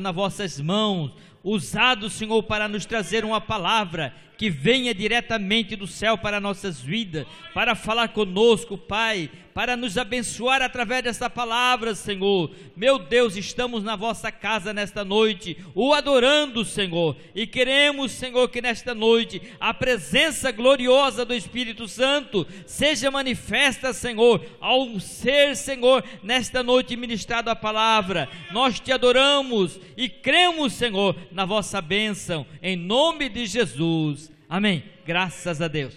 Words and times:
nas 0.00 0.12
vossas 0.12 0.58
mãos, 0.60 1.12
usado, 1.42 2.10
Senhor, 2.10 2.42
para 2.42 2.68
nos 2.68 2.84
trazer 2.84 3.24
uma 3.24 3.40
palavra 3.40 4.14
que 4.40 4.48
venha 4.48 4.94
diretamente 4.94 5.76
do 5.76 5.86
céu 5.86 6.16
para 6.16 6.40
nossas 6.40 6.80
vidas, 6.80 7.26
para 7.52 7.74
falar 7.74 8.08
conosco, 8.08 8.78
Pai, 8.78 9.30
para 9.52 9.76
nos 9.76 9.98
abençoar 9.98 10.62
através 10.62 11.02
dessa 11.02 11.28
palavra, 11.28 11.94
Senhor. 11.94 12.50
Meu 12.74 12.98
Deus, 12.98 13.36
estamos 13.36 13.84
na 13.84 13.96
vossa 13.96 14.32
casa 14.32 14.72
nesta 14.72 15.04
noite, 15.04 15.58
o 15.74 15.92
adorando, 15.92 16.64
Senhor, 16.64 17.16
e 17.34 17.46
queremos, 17.46 18.12
Senhor, 18.12 18.48
que 18.48 18.62
nesta 18.62 18.94
noite 18.94 19.42
a 19.60 19.74
presença 19.74 20.50
gloriosa 20.50 21.22
do 21.26 21.34
Espírito 21.34 21.86
Santo 21.86 22.46
seja 22.64 23.10
manifesta, 23.10 23.92
Senhor, 23.92 24.42
ao 24.58 24.98
ser, 24.98 25.54
Senhor, 25.54 26.02
nesta 26.22 26.62
noite 26.62 26.96
ministrado 26.96 27.50
a 27.50 27.56
palavra. 27.56 28.26
Nós 28.52 28.80
te 28.80 28.90
adoramos 28.90 29.78
e 29.98 30.08
cremos, 30.08 30.72
Senhor, 30.72 31.14
na 31.32 31.44
vossa 31.44 31.80
bênção, 31.80 32.46
em 32.62 32.76
nome 32.76 33.28
de 33.28 33.46
Jesus. 33.46 34.30
Amém. 34.48 34.84
Graças 35.04 35.60
a 35.60 35.68
Deus. 35.68 35.96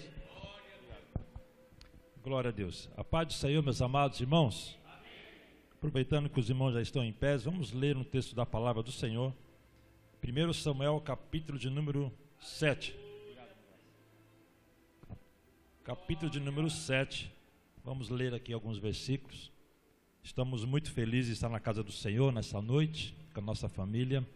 Glória 2.22 2.48
a 2.48 2.52
Deus. 2.52 2.88
A 2.96 3.04
paz 3.04 3.26
do 3.26 3.32
Senhor, 3.34 3.62
meus 3.62 3.82
amados 3.82 4.20
irmãos. 4.20 4.78
Aproveitando 5.72 6.30
que 6.30 6.40
os 6.40 6.48
irmãos 6.48 6.72
já 6.72 6.80
estão 6.80 7.04
em 7.04 7.12
pé, 7.12 7.36
vamos 7.36 7.72
ler 7.72 7.96
um 7.96 8.04
texto 8.04 8.34
da 8.34 8.46
palavra 8.46 8.82
do 8.82 8.90
Senhor. 8.90 9.34
1 10.22 10.52
Samuel, 10.54 11.00
capítulo 11.00 11.58
de 11.58 11.68
número 11.68 12.10
7. 12.40 12.96
Capítulo 15.82 16.30
de 16.30 16.40
número 16.40 16.70
7. 16.70 17.30
Vamos 17.84 18.08
ler 18.08 18.32
aqui 18.32 18.54
alguns 18.54 18.78
versículos. 18.78 19.52
Estamos 20.22 20.64
muito 20.64 20.90
felizes 20.90 21.26
de 21.26 21.32
estar 21.34 21.50
na 21.50 21.60
casa 21.60 21.82
do 21.82 21.92
Senhor 21.92 22.32
nessa 22.32 22.62
noite, 22.62 23.14
com 23.34 23.40
a 23.40 23.42
nossa 23.44 23.68
família. 23.68 24.26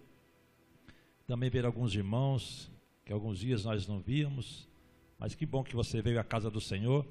Também 1.28 1.50
ver 1.50 1.66
alguns 1.66 1.95
irmãos 1.95 2.70
que 3.05 3.12
alguns 3.12 3.39
dias 3.39 3.62
nós 3.62 3.86
não 3.86 4.00
víamos, 4.00 4.66
mas 5.19 5.34
que 5.34 5.44
bom 5.44 5.62
que 5.62 5.77
você 5.77 6.00
veio 6.00 6.19
à 6.19 6.25
casa 6.25 6.50
do 6.50 6.58
Senhor 6.58 7.06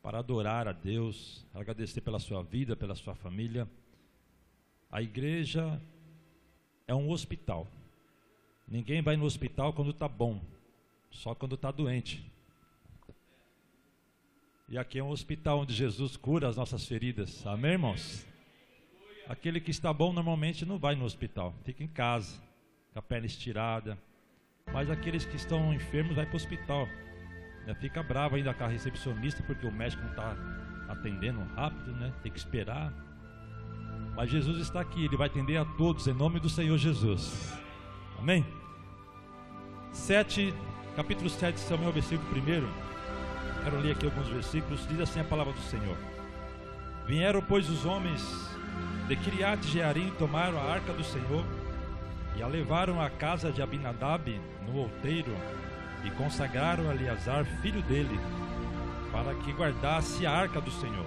para 0.00 0.20
adorar 0.20 0.68
a 0.68 0.72
Deus, 0.72 1.44
agradecer 1.52 2.00
pela 2.00 2.20
sua 2.20 2.44
vida, 2.44 2.76
pela 2.76 2.94
sua 2.94 3.16
família. 3.16 3.68
A 4.88 5.02
igreja 5.02 5.82
é 6.86 6.94
um 6.94 7.10
hospital. 7.10 7.66
Ninguém 8.68 9.02
vai 9.02 9.16
no 9.16 9.24
hospital 9.24 9.72
quando 9.72 9.90
está 9.90 10.06
bom, 10.06 10.40
só 11.10 11.34
quando 11.34 11.56
está 11.56 11.72
doente. 11.72 12.24
E 14.68 14.78
aqui 14.78 15.00
é 15.00 15.02
um 15.02 15.10
hospital 15.10 15.62
onde 15.62 15.74
Jesus 15.74 16.16
cura 16.16 16.46
as 16.46 16.56
nossas 16.56 16.86
feridas. 16.86 17.44
Amém, 17.44 17.72
irmãos? 17.72 18.24
Aquele 19.28 19.60
que 19.60 19.72
está 19.72 19.92
bom 19.92 20.12
normalmente 20.12 20.64
não 20.64 20.78
vai 20.78 20.94
no 20.94 21.04
hospital, 21.04 21.52
fica 21.64 21.82
em 21.82 21.88
casa, 21.88 22.45
com 22.96 23.00
a 23.00 23.02
perna 23.02 23.26
estirada, 23.26 23.98
mas 24.72 24.90
aqueles 24.90 25.26
que 25.26 25.36
estão 25.36 25.74
enfermos 25.74 26.16
vai 26.16 26.24
para 26.24 26.32
o 26.32 26.36
hospital. 26.36 26.88
Né? 27.66 27.74
Fica 27.74 28.02
bravo 28.02 28.36
ainda 28.36 28.54
com 28.54 28.64
a 28.64 28.68
recepcionista 28.68 29.42
porque 29.42 29.66
o 29.66 29.70
médico 29.70 30.02
não 30.02 30.10
está 30.12 30.34
atendendo 30.88 31.42
rápido, 31.54 31.92
né? 31.92 32.10
Tem 32.22 32.32
que 32.32 32.38
esperar. 32.38 32.90
Mas 34.16 34.30
Jesus 34.30 34.58
está 34.60 34.80
aqui, 34.80 35.04
Ele 35.04 35.14
vai 35.14 35.26
atender 35.26 35.58
a 35.58 35.64
todos 35.66 36.06
em 36.06 36.14
nome 36.14 36.40
do 36.40 36.48
Senhor 36.48 36.78
Jesus. 36.78 37.52
Amém? 38.18 38.46
7, 39.92 40.54
capítulo 40.96 41.28
7 41.28 41.54
de 41.54 41.60
Samuel, 41.60 41.92
versículo 41.92 42.26
1. 42.30 43.62
Quero 43.62 43.78
ler 43.78 43.92
aqui 43.92 44.06
alguns 44.06 44.28
versículos. 44.28 44.88
Diz 44.88 45.00
assim 45.00 45.20
a 45.20 45.24
palavra 45.24 45.52
do 45.52 45.60
Senhor: 45.60 45.98
Vieram, 47.06 47.42
pois, 47.42 47.68
os 47.68 47.84
homens 47.84 48.22
de 49.06 49.16
Kiriat 49.16 49.62
Jearim 49.66 50.10
tomaram 50.12 50.56
a 50.56 50.72
arca 50.72 50.94
do 50.94 51.04
Senhor 51.04 51.44
e 52.36 52.42
a 52.42 52.46
levaram 52.46 53.00
à 53.00 53.08
casa 53.08 53.50
de 53.50 53.62
Abinadab 53.62 54.40
no 54.66 54.78
outeiro 54.78 55.34
e 56.04 56.10
consagraram 56.10 56.90
Eleazar, 56.92 57.44
filho 57.62 57.82
dele, 57.82 58.20
para 59.10 59.34
que 59.34 59.52
guardasse 59.52 60.26
a 60.26 60.30
arca 60.30 60.60
do 60.60 60.70
Senhor. 60.70 61.06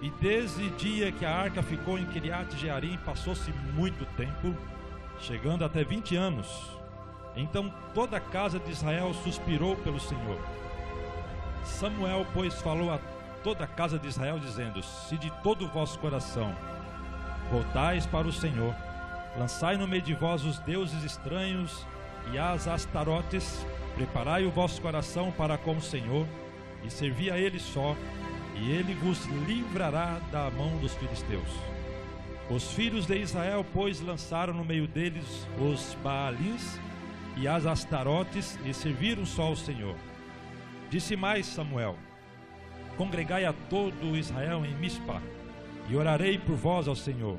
E 0.00 0.10
desde 0.20 0.64
o 0.64 0.70
dia 0.70 1.10
que 1.10 1.24
a 1.24 1.34
arca 1.34 1.62
ficou 1.62 1.98
em 1.98 2.06
Kiriat 2.06 2.56
Jearim, 2.56 2.98
passou-se 3.04 3.50
muito 3.74 4.06
tempo, 4.16 4.54
chegando 5.18 5.64
até 5.64 5.82
vinte 5.82 6.14
anos. 6.14 6.70
Então 7.34 7.72
toda 7.92 8.16
a 8.16 8.20
casa 8.20 8.58
de 8.58 8.70
Israel 8.70 9.12
suspirou 9.12 9.76
pelo 9.76 9.98
Senhor. 9.98 10.38
Samuel, 11.64 12.26
pois, 12.32 12.54
falou 12.62 12.92
a 12.92 12.98
toda 13.42 13.64
a 13.64 13.66
casa 13.66 13.98
de 13.98 14.06
Israel, 14.06 14.38
dizendo: 14.38 14.82
Se 14.82 15.18
de 15.18 15.30
todo 15.42 15.64
o 15.64 15.68
vosso 15.68 15.98
coração 15.98 16.54
voltais 17.50 18.06
para 18.06 18.26
o 18.26 18.32
Senhor, 18.32 18.74
lançai 19.38 19.76
no 19.76 19.86
meio 19.86 20.02
de 20.02 20.14
vós 20.14 20.44
os 20.44 20.58
deuses 20.60 21.02
estranhos 21.04 21.86
e 22.32 22.38
as 22.38 22.66
astarotes, 22.66 23.64
preparai 23.94 24.44
o 24.44 24.50
vosso 24.50 24.80
coração 24.80 25.32
para 25.32 25.56
com 25.56 25.76
o 25.76 25.82
Senhor, 25.82 26.26
e 26.84 26.90
servi 26.90 27.30
a 27.30 27.38
Ele 27.38 27.58
só, 27.58 27.96
e 28.54 28.70
Ele 28.70 28.94
vos 28.94 29.24
livrará 29.46 30.20
da 30.30 30.50
mão 30.50 30.76
dos 30.78 30.94
filisteus. 30.94 31.48
Os 32.50 32.72
filhos 32.72 33.06
de 33.06 33.16
Israel, 33.16 33.64
pois, 33.72 34.00
lançaram 34.00 34.54
no 34.54 34.64
meio 34.64 34.86
deles 34.86 35.46
os 35.58 35.96
Baalins 36.02 36.78
e 37.36 37.48
as 37.48 37.66
Astarotes, 37.66 38.58
e 38.64 38.72
serviram 38.72 39.26
só 39.26 39.44
ao 39.44 39.56
Senhor. 39.56 39.96
Disse 40.90 41.16
mais 41.16 41.46
Samuel: 41.46 41.96
Congregai 42.96 43.44
a 43.44 43.52
todo 43.52 44.16
Israel 44.16 44.64
em 44.64 44.74
Mispa, 44.76 45.20
e 45.88 45.96
orarei 45.96 46.38
por 46.38 46.54
vós 46.54 46.86
ao 46.86 46.94
Senhor. 46.94 47.38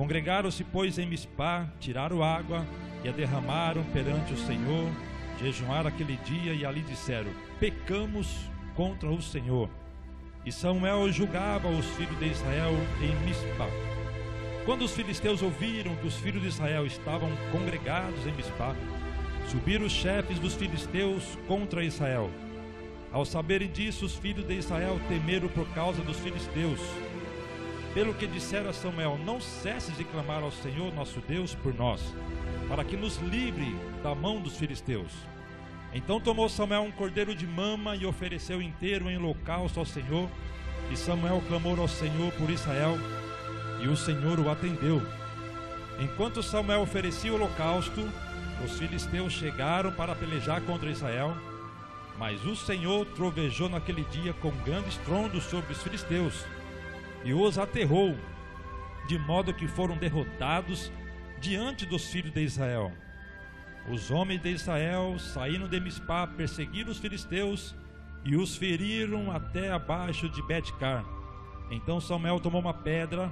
Congregaram-se, 0.00 0.64
pois, 0.64 0.98
em 0.98 1.04
Mispá, 1.04 1.68
tiraram 1.78 2.22
água 2.22 2.66
e 3.04 3.08
a 3.10 3.12
derramaram 3.12 3.84
perante 3.92 4.32
o 4.32 4.38
Senhor, 4.38 4.90
jejuaram 5.38 5.88
aquele 5.88 6.16
dia 6.24 6.54
e 6.54 6.64
ali 6.64 6.80
disseram: 6.80 7.30
Pecamos 7.58 8.50
contra 8.74 9.10
o 9.10 9.20
Senhor. 9.20 9.68
E 10.42 10.50
Samuel 10.50 11.12
julgava 11.12 11.68
os 11.68 11.84
filhos 11.96 12.18
de 12.18 12.30
Israel 12.30 12.72
em 13.02 13.14
Mispá. 13.26 13.68
Quando 14.64 14.86
os 14.86 14.92
filisteus 14.92 15.42
ouviram 15.42 15.94
que 15.96 16.06
os 16.06 16.16
filhos 16.16 16.40
de 16.40 16.48
Israel 16.48 16.86
estavam 16.86 17.28
congregados 17.52 18.26
em 18.26 18.32
Mispá, 18.32 18.74
subiram 19.48 19.84
os 19.84 19.92
chefes 19.92 20.38
dos 20.38 20.54
filisteus 20.54 21.36
contra 21.46 21.84
Israel. 21.84 22.30
Ao 23.12 23.26
saberem 23.26 23.70
disso, 23.70 24.06
os 24.06 24.16
filhos 24.16 24.46
de 24.46 24.54
Israel 24.54 24.98
temeram 25.10 25.48
por 25.48 25.68
causa 25.74 26.00
dos 26.00 26.18
filisteus. 26.20 26.80
Pelo 27.92 28.14
que 28.14 28.26
disseram 28.26 28.70
a 28.70 28.72
Samuel: 28.72 29.18
Não 29.18 29.40
cesses 29.40 29.96
de 29.96 30.04
clamar 30.04 30.42
ao 30.42 30.52
Senhor 30.52 30.94
nosso 30.94 31.20
Deus 31.20 31.54
por 31.56 31.74
nós, 31.74 32.14
para 32.68 32.84
que 32.84 32.96
nos 32.96 33.16
livre 33.16 33.74
da 34.02 34.14
mão 34.14 34.40
dos 34.40 34.56
filisteus. 34.56 35.12
Então 35.92 36.20
tomou 36.20 36.48
Samuel 36.48 36.82
um 36.82 36.92
cordeiro 36.92 37.34
de 37.34 37.46
mama 37.46 37.96
e 37.96 38.06
ofereceu 38.06 38.62
inteiro 38.62 39.10
em 39.10 39.16
holocausto 39.16 39.80
ao 39.80 39.86
Senhor. 39.86 40.28
E 40.92 40.96
Samuel 40.96 41.42
clamou 41.48 41.78
ao 41.80 41.88
Senhor 41.88 42.32
por 42.32 42.48
Israel, 42.48 42.96
e 43.80 43.88
o 43.88 43.96
Senhor 43.96 44.38
o 44.38 44.48
atendeu. 44.48 45.02
Enquanto 45.98 46.44
Samuel 46.44 46.82
oferecia 46.82 47.32
o 47.32 47.34
holocausto, 47.34 48.08
os 48.64 48.78
filisteus 48.78 49.32
chegaram 49.32 49.90
para 49.92 50.14
pelejar 50.14 50.60
contra 50.62 50.90
Israel. 50.90 51.36
Mas 52.16 52.44
o 52.44 52.54
Senhor 52.54 53.04
trovejou 53.16 53.68
naquele 53.68 54.04
dia 54.04 54.32
com 54.34 54.50
grande 54.64 54.90
estrondo 54.90 55.40
sobre 55.40 55.72
os 55.72 55.82
filisteus 55.82 56.44
e 57.24 57.34
os 57.34 57.58
aterrou, 57.58 58.16
de 59.06 59.18
modo 59.18 59.54
que 59.54 59.66
foram 59.66 59.96
derrotados 59.96 60.90
diante 61.40 61.86
dos 61.86 62.10
filhos 62.10 62.32
de 62.32 62.42
Israel. 62.42 62.92
Os 63.88 64.10
homens 64.10 64.42
de 64.42 64.50
Israel 64.50 65.18
saíram 65.18 65.66
de 65.66 65.80
Mispá, 65.80 66.26
perseguiram 66.26 66.90
os 66.90 66.98
filisteus 66.98 67.74
e 68.24 68.36
os 68.36 68.56
feriram 68.56 69.32
até 69.32 69.70
abaixo 69.70 70.28
de 70.28 70.42
Betcar. 70.42 71.04
Então 71.70 72.00
Samuel 72.00 72.40
tomou 72.40 72.60
uma 72.60 72.74
pedra 72.74 73.30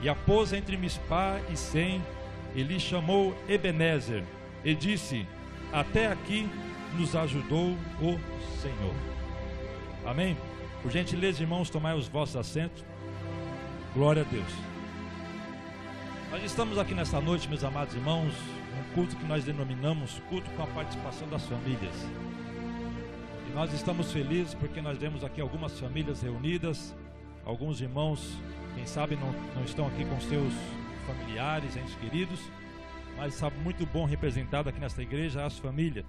e 0.00 0.08
a 0.08 0.14
pôs 0.14 0.52
entre 0.52 0.76
Mispá 0.76 1.40
e 1.50 1.56
Sem, 1.56 2.02
e 2.54 2.62
lhe 2.62 2.80
chamou 2.80 3.36
Ebenezer, 3.48 4.24
e 4.64 4.74
disse: 4.74 5.26
Até 5.72 6.06
aqui 6.06 6.48
nos 6.94 7.14
ajudou 7.14 7.72
o 8.00 8.18
Senhor. 8.60 8.94
Amém? 10.06 10.36
Por 10.82 10.90
gentileza, 10.90 11.42
irmãos, 11.42 11.68
tomai 11.68 11.96
os 11.96 12.08
vossos 12.08 12.36
assentos. 12.36 12.84
Glória 13.96 14.20
a 14.20 14.24
Deus. 14.26 14.52
Nós 16.30 16.44
estamos 16.44 16.76
aqui 16.76 16.92
nesta 16.92 17.18
noite, 17.18 17.48
meus 17.48 17.64
amados 17.64 17.94
irmãos, 17.94 18.34
um 18.78 18.94
culto 18.94 19.16
que 19.16 19.24
nós 19.24 19.42
denominamos 19.42 20.20
culto 20.28 20.50
com 20.50 20.64
a 20.64 20.66
participação 20.66 21.26
das 21.30 21.46
famílias. 21.46 21.94
E 23.48 23.54
nós 23.54 23.72
estamos 23.72 24.12
felizes 24.12 24.52
porque 24.52 24.82
nós 24.82 24.98
vemos 24.98 25.24
aqui 25.24 25.40
algumas 25.40 25.80
famílias 25.80 26.20
reunidas, 26.20 26.94
alguns 27.42 27.80
irmãos, 27.80 28.36
quem 28.74 28.84
sabe 28.84 29.16
não, 29.16 29.32
não 29.54 29.64
estão 29.64 29.86
aqui 29.86 30.04
com 30.04 30.20
seus 30.20 30.52
familiares, 31.06 31.74
entes 31.74 31.94
queridos, 31.94 32.40
mas 33.16 33.32
sabe 33.32 33.56
muito 33.60 33.86
bom 33.86 34.04
representado 34.04 34.68
aqui 34.68 34.78
nesta 34.78 35.00
igreja 35.00 35.46
as 35.46 35.58
famílias. 35.58 36.04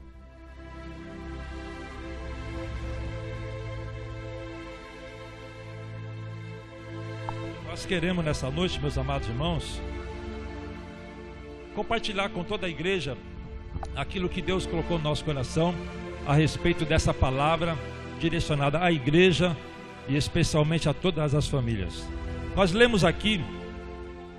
Nós 7.77 7.85
queremos 7.85 8.25
nessa 8.25 8.49
noite, 8.49 8.81
meus 8.81 8.97
amados 8.97 9.27
irmãos, 9.27 9.79
compartilhar 11.75 12.27
com 12.29 12.43
toda 12.43 12.65
a 12.65 12.69
igreja 12.69 13.15
aquilo 13.95 14.27
que 14.27 14.41
Deus 14.41 14.65
colocou 14.65 14.97
no 14.97 15.03
nosso 15.03 15.23
coração 15.23 15.75
a 16.25 16.33
respeito 16.33 16.85
dessa 16.85 17.13
palavra 17.13 17.77
direcionada 18.19 18.83
à 18.83 18.91
igreja 18.91 19.55
e 20.09 20.17
especialmente 20.17 20.89
a 20.89 20.93
todas 20.93 21.35
as 21.35 21.47
famílias. 21.47 22.03
Nós 22.55 22.71
lemos 22.71 23.05
aqui 23.05 23.45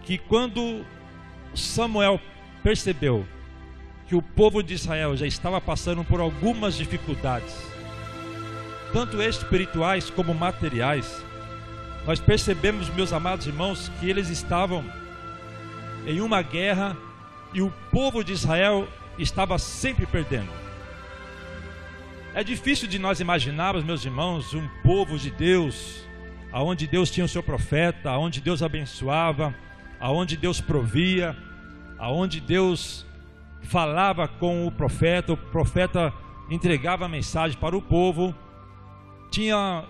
que 0.03 0.19
quando 0.19 0.85
Samuel 1.55 2.21
percebeu 2.65 3.25
que 4.09 4.17
o 4.17 4.21
povo 4.21 4.65
de 4.65 4.75
Israel 4.75 5.17
já 5.17 5.29
estava 5.29 5.61
passando 5.61 6.03
por 6.03 6.19
algumas 6.19 6.77
dificuldades, 6.77 7.55
tanto 8.93 9.23
espirituais 9.23 10.11
como 10.11 10.35
materiais, 10.35 11.28
nós 12.07 12.21
percebemos, 12.21 12.89
meus 12.91 13.13
amados 13.13 13.47
irmãos, 13.47 13.91
que 14.01 14.09
eles 14.09 14.29
estavam 14.29 14.85
em 16.07 16.21
uma 16.21 16.41
guerra 16.43 16.97
e 17.53 17.61
o 17.61 17.73
povo 17.91 18.25
de 18.25 18.33
Israel 18.33 18.89
estava 19.19 19.59
sempre 19.59 20.07
perdendo. 20.07 20.51
É 22.35 22.45
difícil 22.45 22.87
de 22.87 22.99
nós 22.99 23.21
imaginarmos, 23.21 23.85
meus 23.85 24.05
irmãos, 24.05 24.55
um 24.55 24.69
povo 24.83 25.19
de 25.19 25.31
Deus, 25.31 26.07
aonde 26.53 26.87
Deus 26.87 27.11
tinha 27.11 27.27
o 27.27 27.29
seu 27.29 27.43
profeta, 27.43 28.11
aonde 28.11 28.41
Deus 28.41 28.63
abençoava, 28.63 29.55
aonde 29.99 30.37
Deus 30.37 30.61
provia, 30.61 31.37
aonde 31.99 32.41
Deus 32.41 33.05
falava 33.63 34.29
com 34.29 34.67
o 34.67 34.71
profeta, 34.71 35.33
o 35.33 35.37
profeta 35.37 36.13
entregava 36.49 37.05
a 37.05 37.09
mensagem 37.09 37.59
para 37.59 37.77
o 37.77 37.83
povo. 37.83 38.35
Tinha 39.31 39.85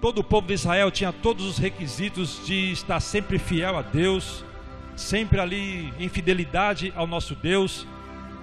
todo 0.00 0.18
o 0.18 0.24
povo 0.24 0.46
de 0.46 0.54
Israel 0.54 0.90
tinha 0.90 1.12
todos 1.12 1.44
os 1.44 1.58
requisitos 1.58 2.40
de 2.46 2.72
estar 2.72 3.00
sempre 3.00 3.38
fiel 3.38 3.76
a 3.76 3.82
Deus, 3.82 4.44
sempre 4.96 5.40
ali 5.40 5.92
em 5.98 6.08
fidelidade 6.08 6.92
ao 6.96 7.06
nosso 7.06 7.34
Deus, 7.34 7.86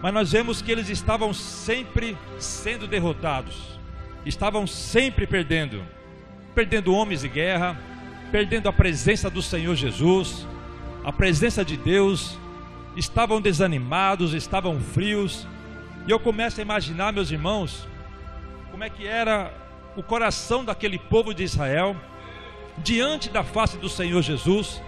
mas 0.01 0.13
nós 0.13 0.31
vemos 0.31 0.62
que 0.62 0.71
eles 0.71 0.89
estavam 0.89 1.33
sempre 1.33 2.15
sendo 2.38 2.88
derrotados, 2.88 3.80
estavam 4.25 4.68
sempre 4.68 5.25
perdendo, 5.25 5.83
perdendo 6.54 6.94
homens 6.94 7.21
de 7.21 7.30
guerra, 7.30 7.80
perdendo 8.31 8.69
a 8.69 8.74
presença 8.74 9.30
do 9.30 9.42
Senhor 9.42 9.75
Jesus, 9.75 10.45
a 11.03 11.12
presença 11.12 11.65
de 11.65 11.75
Deus, 11.75 12.38
estavam 12.95 13.42
desanimados, 13.42 14.33
estavam 14.33 14.80
frios, 14.80 15.48
e 16.07 16.12
eu 16.12 16.19
começo 16.19 16.60
a 16.60 16.63
imaginar, 16.63 17.12
meus 17.12 17.31
irmãos, 17.31 17.88
como 18.71 18.83
é 18.83 18.89
que 18.89 19.07
era 19.07 19.51
o 19.97 20.03
coração 20.03 20.63
daquele 20.63 20.97
povo 20.97 21.33
de 21.33 21.44
Israel 21.44 21.95
diante 22.77 23.29
da 23.29 23.44
face 23.44 23.77
do 23.77 23.89
Senhor 23.89 24.21
Jesus 24.21 24.79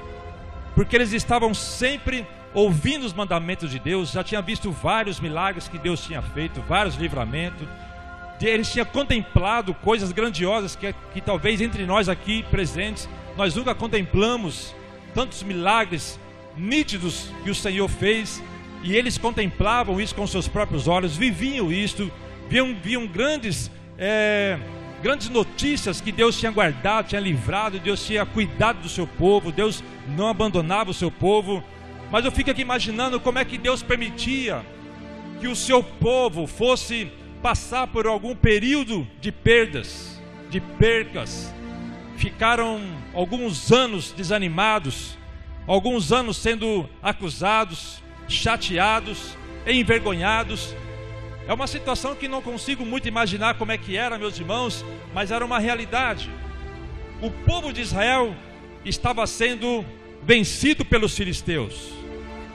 porque 0.75 0.95
eles 0.95 1.11
estavam 1.11 1.53
sempre 1.53 2.25
ouvindo 2.53 3.05
os 3.05 3.11
mandamentos 3.11 3.69
de 3.69 3.79
Deus, 3.79 4.11
já 4.11 4.23
tinham 4.23 4.41
visto 4.41 4.71
vários 4.71 5.19
milagres 5.19 5.67
que 5.67 5.77
Deus 5.77 6.01
tinha 6.01 6.21
feito, 6.21 6.61
vários 6.61 6.95
livramentos, 6.95 7.67
eles 8.41 8.71
tinham 8.71 8.85
contemplado 8.85 9.73
coisas 9.73 10.13
grandiosas 10.13 10.77
que, 10.77 10.95
que 11.13 11.19
talvez 11.19 11.59
entre 11.59 11.85
nós 11.85 12.07
aqui 12.07 12.43
presentes, 12.43 13.09
nós 13.35 13.55
nunca 13.55 13.75
contemplamos 13.75 14.73
tantos 15.13 15.43
milagres 15.43 16.17
nítidos 16.55 17.29
que 17.43 17.49
o 17.49 17.55
Senhor 17.55 17.89
fez, 17.89 18.41
e 18.81 18.95
eles 18.95 19.17
contemplavam 19.17 19.99
isso 19.99 20.15
com 20.15 20.25
seus 20.25 20.47
próprios 20.47 20.87
olhos, 20.87 21.17
viviam 21.17 21.69
isto, 21.69 22.09
viam, 22.47 22.73
viam 22.73 23.05
grandes. 23.05 23.69
É, 23.97 24.57
grandes 25.01 25.29
notícias 25.29 26.01
que 26.01 26.11
Deus 26.11 26.37
tinha 26.37 26.51
guardado, 26.51 27.07
tinha 27.07 27.21
livrado, 27.21 27.79
Deus 27.79 28.05
tinha 28.05 28.25
cuidado 28.25 28.81
do 28.81 28.89
seu 28.89 29.07
povo, 29.07 29.51
Deus 29.51 29.83
não 30.07 30.27
abandonava 30.27 30.91
o 30.91 30.93
seu 30.93 31.09
povo. 31.09 31.63
Mas 32.11 32.25
eu 32.25 32.31
fico 32.31 32.51
aqui 32.51 32.61
imaginando 32.61 33.19
como 33.19 33.39
é 33.39 33.45
que 33.45 33.57
Deus 33.57 33.83
permitia 33.83 34.65
que 35.39 35.47
o 35.47 35.55
seu 35.55 35.81
povo 35.81 36.45
fosse 36.47 37.11
passar 37.41 37.87
por 37.87 38.05
algum 38.05 38.35
período 38.35 39.07
de 39.21 39.31
perdas, 39.31 40.21
de 40.49 40.59
percas. 40.59 41.53
Ficaram 42.17 42.81
alguns 43.13 43.71
anos 43.71 44.11
desanimados, 44.11 45.17
alguns 45.65 46.11
anos 46.11 46.37
sendo 46.37 46.89
acusados, 47.01 48.03
chateados, 48.27 49.37
envergonhados, 49.65 50.75
é 51.49 51.53
uma 51.53 51.65
situação 51.65 52.13
que 52.13 52.27
não 52.27 52.43
consigo 52.43 52.85
muito 52.85 53.07
imaginar 53.07 53.55
como 53.55 53.71
é 53.71 53.77
que 53.77 53.97
era, 53.97 54.19
meus 54.19 54.39
irmãos, 54.39 54.85
mas 55.15 55.31
era 55.31 55.43
uma 55.43 55.57
realidade. 55.57 56.29
O 57.23 57.31
povo 57.31 57.73
de 57.73 57.81
Israel 57.81 58.35
estava 58.85 59.25
sendo 59.25 59.83
vencido 60.21 60.85
pelos 60.85 61.17
filisteus. 61.17 61.89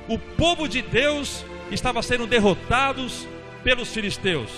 O 0.09 0.17
povo 0.17 0.69
de 0.69 0.81
Deus 0.81 1.45
estava 1.73 2.05
sendo 2.05 2.25
derrotados 2.25 3.27
pelos 3.65 3.93
filisteus. 3.93 4.51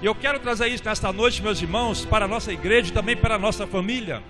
E 0.00 0.06
eu 0.06 0.14
quero 0.14 0.38
trazer 0.38 0.68
isso 0.68 0.84
nesta 0.86 1.12
noite, 1.12 1.42
meus 1.42 1.60
irmãos, 1.60 2.06
para 2.06 2.24
a 2.24 2.28
nossa 2.28 2.50
igreja 2.50 2.88
e 2.88 2.94
também 2.94 3.14
para 3.14 3.34
a 3.34 3.38
nossa 3.38 3.66
família. 3.66 4.22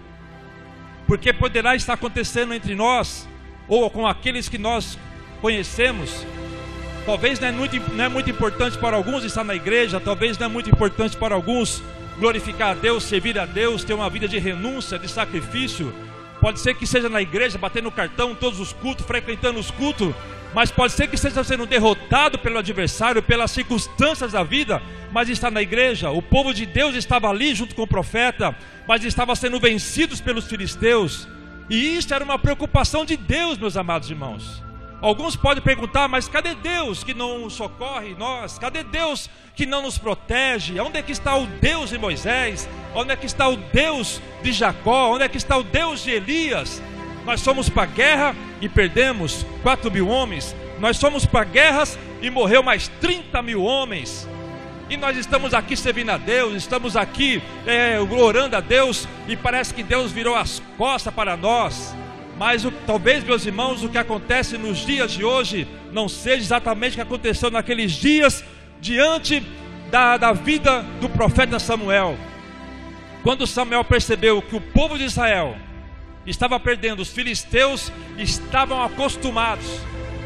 Porque 1.07 1.33
poderá 1.33 1.77
estar 1.77 1.93
acontecendo 1.93 2.53
entre 2.53 2.75
nós 2.75 3.29
ou 3.69 3.89
com 3.91 4.09
aqueles 4.09 4.49
que 4.49 4.59
nós 4.59 4.99
conhecemos 5.41 6.27
Talvez 7.07 7.41
não 7.41 7.49
é, 7.49 7.53
muito, 7.53 7.95
não 7.95 8.05
é 8.05 8.09
muito 8.09 8.31
importante 8.31 8.77
para 8.79 8.97
alguns 8.97 9.25
estar 9.25 9.43
na 9.43 9.55
igreja, 9.55 9.99
talvez 9.99 10.39
não 10.39 10.47
é 10.47 10.49
muito 10.49 10.71
importante 10.71 11.17
para 11.17 11.35
alguns 11.35 11.83
glorificar 12.19 12.71
a 12.71 12.75
Deus, 12.75 13.05
servir 13.05 13.39
a 13.39 13.47
Deus, 13.47 13.83
ter 13.83 13.95
uma 13.95 14.11
vida 14.11 14.29
de 14.29 14.39
renúncia, 14.39 14.99
de 14.99 15.09
sacrifício. 15.09 15.93
Pode 16.41 16.61
ser 16.61 16.75
que 16.75 16.87
seja 16.87 17.09
na 17.09 17.21
igreja, 17.21 17.59
batendo 17.59 17.91
cartão 17.91 18.35
todos 18.35 18.61
os 18.61 18.73
cultos, 18.73 19.07
frequentando 19.07 19.59
os 19.59 19.71
cultos, 19.71 20.15
mas 20.55 20.71
pode 20.71 20.93
ser 20.93 21.09
que 21.09 21.15
esteja 21.15 21.43
sendo 21.43 21.67
derrotado 21.67 22.39
pelo 22.39 22.59
adversário, 22.59 23.23
pelas 23.23 23.51
circunstâncias 23.51 24.33
da 24.33 24.43
vida, 24.43 24.83
mas 25.13 25.29
está 25.29 25.51
na 25.51 25.63
igreja. 25.63 26.11
O 26.11 26.21
povo 26.21 26.53
de 26.53 26.67
Deus 26.67 26.95
estava 26.95 27.29
ali 27.29 27.55
junto 27.55 27.75
com 27.75 27.83
o 27.83 27.87
profeta, 27.87 28.55
mas 28.87 29.05
estava 29.05 29.35
sendo 29.35 29.59
vencidos 29.59 30.21
pelos 30.21 30.47
filisteus. 30.47 31.27
E 31.69 31.97
isso 31.97 32.13
era 32.13 32.25
uma 32.25 32.39
preocupação 32.39 33.05
de 33.05 33.17
Deus, 33.17 33.59
meus 33.59 33.77
amados 33.77 34.11
irmãos. 34.11 34.70
Alguns 35.03 35.35
podem 35.35 35.63
perguntar, 35.63 36.09
mas 36.09 36.29
cadê 36.29 36.55
Deus 36.55 37.03
que 37.03 37.15
não 37.15 37.49
socorre 37.49 38.15
nós? 38.19 38.59
Cadê 38.59 38.85
Deus 38.85 39.31
que 39.57 39.65
não 39.65 39.83
nos 39.83 39.97
protege? 39.97 40.79
Onde 40.79 40.99
é 40.99 41.03
que 41.03 41.13
está 41.13 41.37
o 41.37 41.47
Deus 41.47 41.89
de 41.89 41.99
Moisés? 41.99 42.69
Onde 42.95 43.13
é 43.13 43.17
que 43.17 43.25
está 43.25 43.49
o 43.49 43.57
Deus 43.57 44.21
de 44.43 44.53
Jacó? 44.53 45.15
Onde 45.15 45.25
é 45.25 45.29
que 45.29 45.39
está 45.39 45.57
o 45.57 45.63
Deus 45.63 46.03
de 46.03 46.11
Elias? 46.11 46.83
Nós 47.25 47.41
somos 47.41 47.71
para 47.71 47.85
a 47.85 47.87
guerra 47.87 48.37
e 48.61 48.69
perdemos 48.69 49.47
4 49.63 49.91
mil 49.91 50.07
homens. 50.07 50.55
Nós 50.79 50.99
somos 50.99 51.25
para 51.25 51.45
guerras 51.45 51.99
e 52.21 52.29
morreu 52.29 52.63
mais 52.63 52.89
30 53.01 53.41
mil 53.41 53.63
homens. 53.63 54.29
E 54.91 54.97
nós 54.97 55.17
estamos 55.17 55.55
aqui 55.55 55.77
servindo 55.77 56.11
a 56.11 56.17
Deus, 56.19 56.55
estamos 56.55 56.97
aqui 56.97 57.41
é, 57.65 58.01
orando 58.01 58.57
a 58.57 58.61
Deus, 58.61 59.07
e 59.29 59.37
parece 59.37 59.73
que 59.73 59.85
Deus 59.85 60.11
virou 60.11 60.35
as 60.35 60.61
costas 60.77 61.15
para 61.15 61.37
nós. 61.37 61.95
Mas 62.41 62.65
o, 62.65 62.71
talvez, 62.87 63.23
meus 63.23 63.45
irmãos, 63.45 63.85
o 63.85 63.89
que 63.91 63.99
acontece 63.99 64.57
nos 64.57 64.79
dias 64.79 65.13
de 65.13 65.23
hoje 65.23 65.69
não 65.93 66.09
seja 66.09 66.37
exatamente 66.39 66.93
o 66.93 66.95
que 66.95 67.03
aconteceu 67.03 67.51
naqueles 67.51 67.93
dias 67.93 68.43
diante 68.81 69.43
da, 69.91 70.17
da 70.17 70.33
vida 70.33 70.81
do 71.03 71.11
profeta 71.11 71.59
Samuel. 71.59 72.17
Quando 73.23 73.47
Samuel 73.47 73.85
percebeu 73.85 74.41
que 74.41 74.57
o 74.57 74.61
povo 74.61 74.97
de 74.97 75.05
Israel 75.05 75.55
estava 76.27 76.59
perdendo, 76.59 77.01
os 77.01 77.13
filisteus 77.13 77.93
estavam 78.17 78.83
acostumados. 78.83 79.67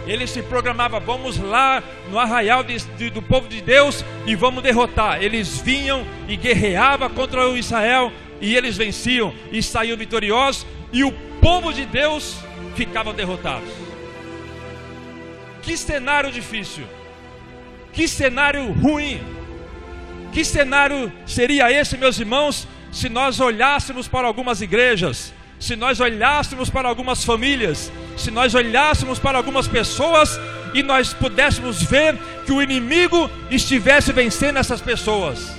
Ele 0.07 0.29
se 0.29 0.41
programava, 0.41 1.01
vamos 1.01 1.37
lá 1.37 1.83
no 2.09 2.17
arraial 2.17 2.63
de, 2.63 2.77
de, 2.97 3.11
do 3.11 3.23
povo 3.23 3.49
de 3.49 3.61
Deus 3.61 4.05
e 4.25 4.37
vamos 4.37 4.63
derrotar. 4.63 5.21
Eles 5.21 5.61
vinham 5.61 6.07
e 6.29 6.37
guerreavam 6.37 7.11
contra 7.11 7.49
o 7.49 7.57
Israel 7.57 8.13
e 8.41 8.55
eles 8.55 8.77
venciam 8.77 9.35
e 9.51 9.61
saíam 9.61 9.97
vitoriosos. 9.97 10.65
E 10.93 11.03
o 11.03 11.13
povo 11.45 11.75
de 11.75 11.85
Deus 11.85 12.37
ficavam 12.75 13.13
derrotados. 13.13 13.69
Que 15.61 15.77
cenário 15.77 16.33
difícil, 16.33 16.87
que 17.93 18.09
cenário 18.09 18.73
ruim, 18.73 19.21
que 20.33 20.43
cenário 20.43 21.13
seria 21.27 21.71
esse, 21.71 21.99
meus 21.99 22.19
irmãos, 22.19 22.67
se 22.91 23.11
nós 23.11 23.41
olhássemos 23.41 24.09
para 24.09 24.27
algumas 24.27 24.63
igrejas, 24.63 25.35
se 25.61 25.77
nós 25.77 26.01
olhássemos 26.01 26.71
para 26.71 26.89
algumas 26.89 27.23
famílias, 27.23 27.93
se 28.17 28.31
nós 28.31 28.55
olhássemos 28.55 29.19
para 29.19 29.37
algumas 29.37 29.69
pessoas 29.69 30.41
e 30.73 30.83
nós 30.83 31.13
pudéssemos 31.13 31.83
ver 31.83 32.17
que 32.47 32.53
o 32.53 32.63
inimigo 32.63 33.31
estivesse 33.51 34.15
vencendo 34.15 34.59
essas 34.59 34.81
pessoas, 34.81 35.55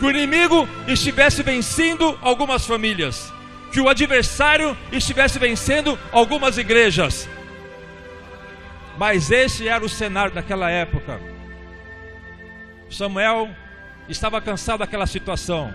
que 0.00 0.04
o 0.04 0.10
inimigo 0.10 0.68
estivesse 0.88 1.44
vencendo 1.44 2.18
algumas 2.22 2.66
famílias 2.66 3.32
que 3.72 3.80
o 3.80 3.88
adversário 3.88 4.76
estivesse 4.92 5.38
vencendo 5.38 5.98
algumas 6.12 6.58
igrejas. 6.58 7.28
Mas 8.98 9.30
esse 9.30 9.66
era 9.66 9.82
o 9.82 9.88
cenário 9.88 10.34
daquela 10.34 10.70
época. 10.70 11.18
Samuel 12.90 13.48
estava 14.08 14.40
cansado 14.42 14.80
daquela 14.80 15.06
situação. 15.06 15.72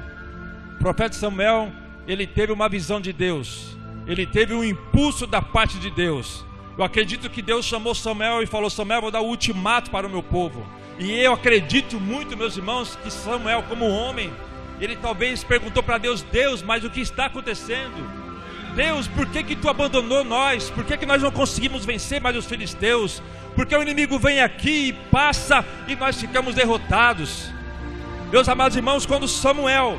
O 0.75 0.77
profeta 0.77 1.16
Samuel, 1.16 1.72
ele 2.08 2.27
teve 2.27 2.54
uma 2.54 2.70
visão 2.70 3.01
de 3.01 3.12
Deus. 3.12 3.75
Ele 4.06 4.27
teve 4.27 4.54
um 4.54 4.63
impulso 4.63 5.25
da 5.25 5.42
parte 5.42 5.80
de 5.80 5.89
Deus. 5.89 6.46
Eu 6.77 6.84
acredito 6.84 7.30
que 7.30 7.42
Deus 7.42 7.66
chamou 7.66 7.96
Samuel 7.96 8.44
e 8.44 8.46
falou: 8.46 8.70
Samuel, 8.70 9.01
vou 9.01 9.12
dar 9.12 9.22
o 9.22 9.27
ultimato 9.27 9.89
para 9.89 10.06
o 10.06 10.10
meu 10.10 10.22
povo. 10.22 10.63
E 11.00 11.12
eu 11.12 11.34
acredito 11.34 12.00
muito, 12.00 12.38
meus 12.38 12.56
irmãos, 12.56 12.96
que 13.04 13.10
Samuel, 13.10 13.63
como 13.63 13.89
homem, 13.89 14.32
ele 14.79 14.96
talvez 14.96 15.43
perguntou 15.43 15.81
para 15.81 15.98
Deus: 15.98 16.22
Deus, 16.22 16.62
mas 16.62 16.84
o 16.84 16.89
que 16.89 17.01
está 17.01 17.25
acontecendo? 17.25 18.27
Deus, 18.75 19.07
por 19.07 19.25
que 19.25 19.43
que 19.43 19.55
tu 19.55 19.69
abandonou 19.69 20.24
nós? 20.24 20.69
Por 20.69 20.84
que 20.84 20.98
que 20.98 21.05
nós 21.05 21.22
não 21.22 21.31
conseguimos 21.31 21.84
vencer 21.84 22.22
mais 22.22 22.36
os 22.36 22.46
filisteus? 22.46 23.24
Porque 23.55 23.75
o 23.75 23.81
inimigo 23.81 24.19
vem 24.19 24.39
aqui 24.39 24.89
e 24.89 24.93
passa 24.93 25.65
e 25.88 25.96
nós 25.96 26.19
ficamos 26.22 26.53
derrotados. 26.53 27.51
Meus 28.31 28.48
amados 28.48 28.77
irmãos, 28.77 29.05
quando 29.05 29.27
Samuel 29.27 29.98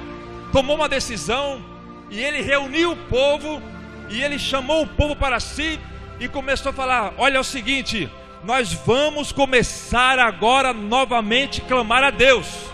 tomou 0.52 0.76
uma 0.76 0.88
decisão 0.88 1.60
e 2.08 2.20
ele 2.20 2.40
reuniu 2.40 2.92
o 2.92 2.96
povo 2.96 3.60
e 4.08 4.22
ele 4.22 4.38
chamou 4.38 4.82
o 4.84 4.86
povo 4.86 5.16
para 5.16 5.40
si 5.40 5.80
e 6.20 6.28
começou 6.28 6.70
a 6.70 6.72
falar: 6.72 7.14
Olha, 7.18 7.38
é 7.38 7.40
o 7.40 7.44
seguinte, 7.44 8.08
nós 8.44 8.72
vamos 8.72 9.32
começar 9.32 10.20
agora 10.20 10.72
novamente 10.72 11.60
a 11.60 11.64
clamar 11.64 12.04
a 12.04 12.10
Deus. 12.10 12.67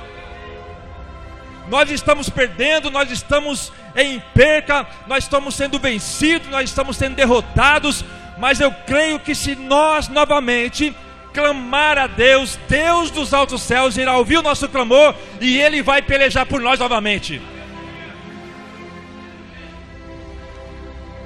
Nós 1.69 1.91
estamos 1.91 2.29
perdendo, 2.29 2.91
nós 2.91 3.11
estamos 3.11 3.73
em 3.97 4.21
perca, 4.35 4.87
nós 5.07 5.25
estamos 5.25 5.55
sendo 5.55 5.79
vencidos, 5.79 6.49
nós 6.49 6.69
estamos 6.69 6.97
sendo 6.97 7.17
derrotados, 7.17 8.05
mas 8.39 8.61
eu 8.61 8.71
creio 8.87 9.19
que 9.19 9.35
se 9.35 9.55
nós 9.55 10.09
novamente 10.09 10.95
clamar 11.33 11.99
a 11.99 12.07
Deus, 12.07 12.59
Deus 12.69 13.11
dos 13.11 13.35
altos 13.35 13.63
céus 13.63 13.97
irá 13.97 14.17
ouvir 14.17 14.39
o 14.39 14.43
nosso 14.43 14.69
clamor 14.69 15.15
e 15.41 15.59
Ele 15.61 15.83
vai 15.83 16.03
pelejar 16.03 16.47
por 16.47 16.61
nós 16.61 16.79
novamente. 16.79 17.41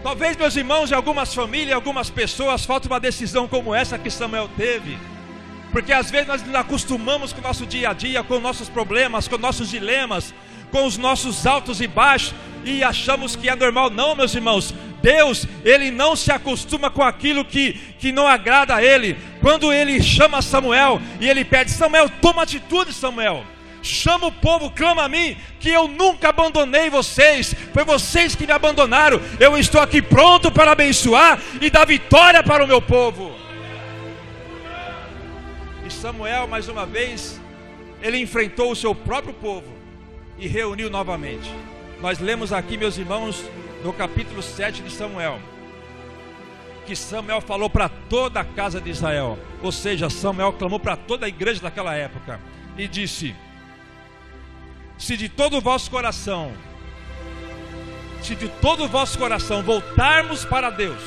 Talvez, 0.02 0.36
meus 0.36 0.56
irmãos, 0.56 0.90
em 0.90 0.94
algumas 0.94 1.34
famílias, 1.34 1.74
algumas 1.74 2.08
pessoas, 2.08 2.64
falta 2.64 2.86
uma 2.86 3.00
decisão 3.00 3.48
como 3.48 3.74
essa 3.74 3.98
que 3.98 4.10
Samuel 4.10 4.48
teve. 4.56 4.96
Porque 5.72 5.92
às 5.92 6.10
vezes 6.10 6.26
nós 6.26 6.42
nos 6.42 6.54
acostumamos 6.54 7.32
com 7.32 7.40
o 7.40 7.42
nosso 7.42 7.66
dia 7.66 7.90
a 7.90 7.92
dia, 7.92 8.22
com 8.22 8.40
nossos 8.40 8.68
problemas, 8.68 9.28
com 9.28 9.36
nossos 9.36 9.70
dilemas, 9.70 10.34
com 10.70 10.84
os 10.84 10.96
nossos 10.96 11.46
altos 11.46 11.80
e 11.80 11.86
baixos, 11.86 12.34
e 12.64 12.82
achamos 12.82 13.36
que 13.36 13.48
é 13.48 13.54
normal. 13.54 13.90
Não, 13.90 14.14
meus 14.14 14.34
irmãos, 14.34 14.74
Deus, 15.02 15.46
Ele 15.64 15.90
não 15.90 16.16
se 16.16 16.32
acostuma 16.32 16.90
com 16.90 17.02
aquilo 17.02 17.44
que, 17.44 17.74
que 17.98 18.12
não 18.12 18.26
agrada 18.26 18.74
a 18.74 18.82
Ele. 18.82 19.16
Quando 19.40 19.72
Ele 19.72 20.02
chama 20.02 20.42
Samuel 20.42 21.00
e 21.20 21.28
Ele 21.28 21.44
pede: 21.44 21.70
Samuel, 21.70 22.08
toma 22.20 22.42
atitude, 22.42 22.92
Samuel. 22.92 23.44
Chama 23.80 24.26
o 24.26 24.32
povo, 24.32 24.70
clama 24.70 25.04
a 25.04 25.08
mim, 25.08 25.36
que 25.60 25.70
eu 25.70 25.86
nunca 25.86 26.30
abandonei 26.30 26.90
vocês, 26.90 27.54
foi 27.72 27.84
vocês 27.84 28.34
que 28.34 28.46
me 28.46 28.52
abandonaram. 28.52 29.20
Eu 29.38 29.56
estou 29.56 29.80
aqui 29.80 30.02
pronto 30.02 30.50
para 30.50 30.72
abençoar 30.72 31.40
e 31.60 31.70
dar 31.70 31.86
vitória 31.86 32.42
para 32.42 32.64
o 32.64 32.66
meu 32.66 32.82
povo. 32.82 33.37
Samuel, 35.98 36.46
mais 36.46 36.68
uma 36.68 36.86
vez, 36.86 37.40
ele 38.00 38.18
enfrentou 38.18 38.70
o 38.70 38.76
seu 38.76 38.94
próprio 38.94 39.34
povo 39.34 39.66
e 40.38 40.46
reuniu 40.46 40.88
novamente. 40.88 41.52
Nós 42.00 42.20
lemos 42.20 42.52
aqui, 42.52 42.76
meus 42.76 42.96
irmãos, 42.96 43.44
no 43.82 43.92
capítulo 43.92 44.40
7 44.40 44.80
de 44.80 44.92
Samuel, 44.92 45.40
que 46.86 46.94
Samuel 46.94 47.40
falou 47.40 47.68
para 47.68 47.88
toda 47.88 48.38
a 48.38 48.44
casa 48.44 48.80
de 48.80 48.90
Israel, 48.90 49.36
ou 49.60 49.72
seja, 49.72 50.08
Samuel 50.08 50.52
clamou 50.52 50.78
para 50.78 50.96
toda 50.96 51.26
a 51.26 51.28
igreja 51.28 51.60
daquela 51.60 51.96
época 51.96 52.40
e 52.76 52.86
disse: 52.86 53.34
Se 54.96 55.16
de 55.16 55.28
todo 55.28 55.56
o 55.56 55.60
vosso 55.60 55.90
coração, 55.90 56.52
se 58.22 58.36
de 58.36 58.48
todo 58.48 58.84
o 58.84 58.88
vosso 58.88 59.18
coração 59.18 59.64
voltarmos 59.64 60.44
para 60.44 60.70
Deus 60.70 61.02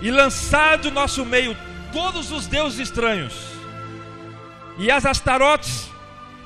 e 0.00 0.10
lançar 0.10 0.78
do 0.78 0.90
nosso 0.90 1.26
meio 1.26 1.54
todos 1.92 2.30
os 2.32 2.46
deuses 2.46 2.78
estranhos 2.78 3.58
e 4.78 4.90
as 4.90 5.04
astarotes, 5.04 5.90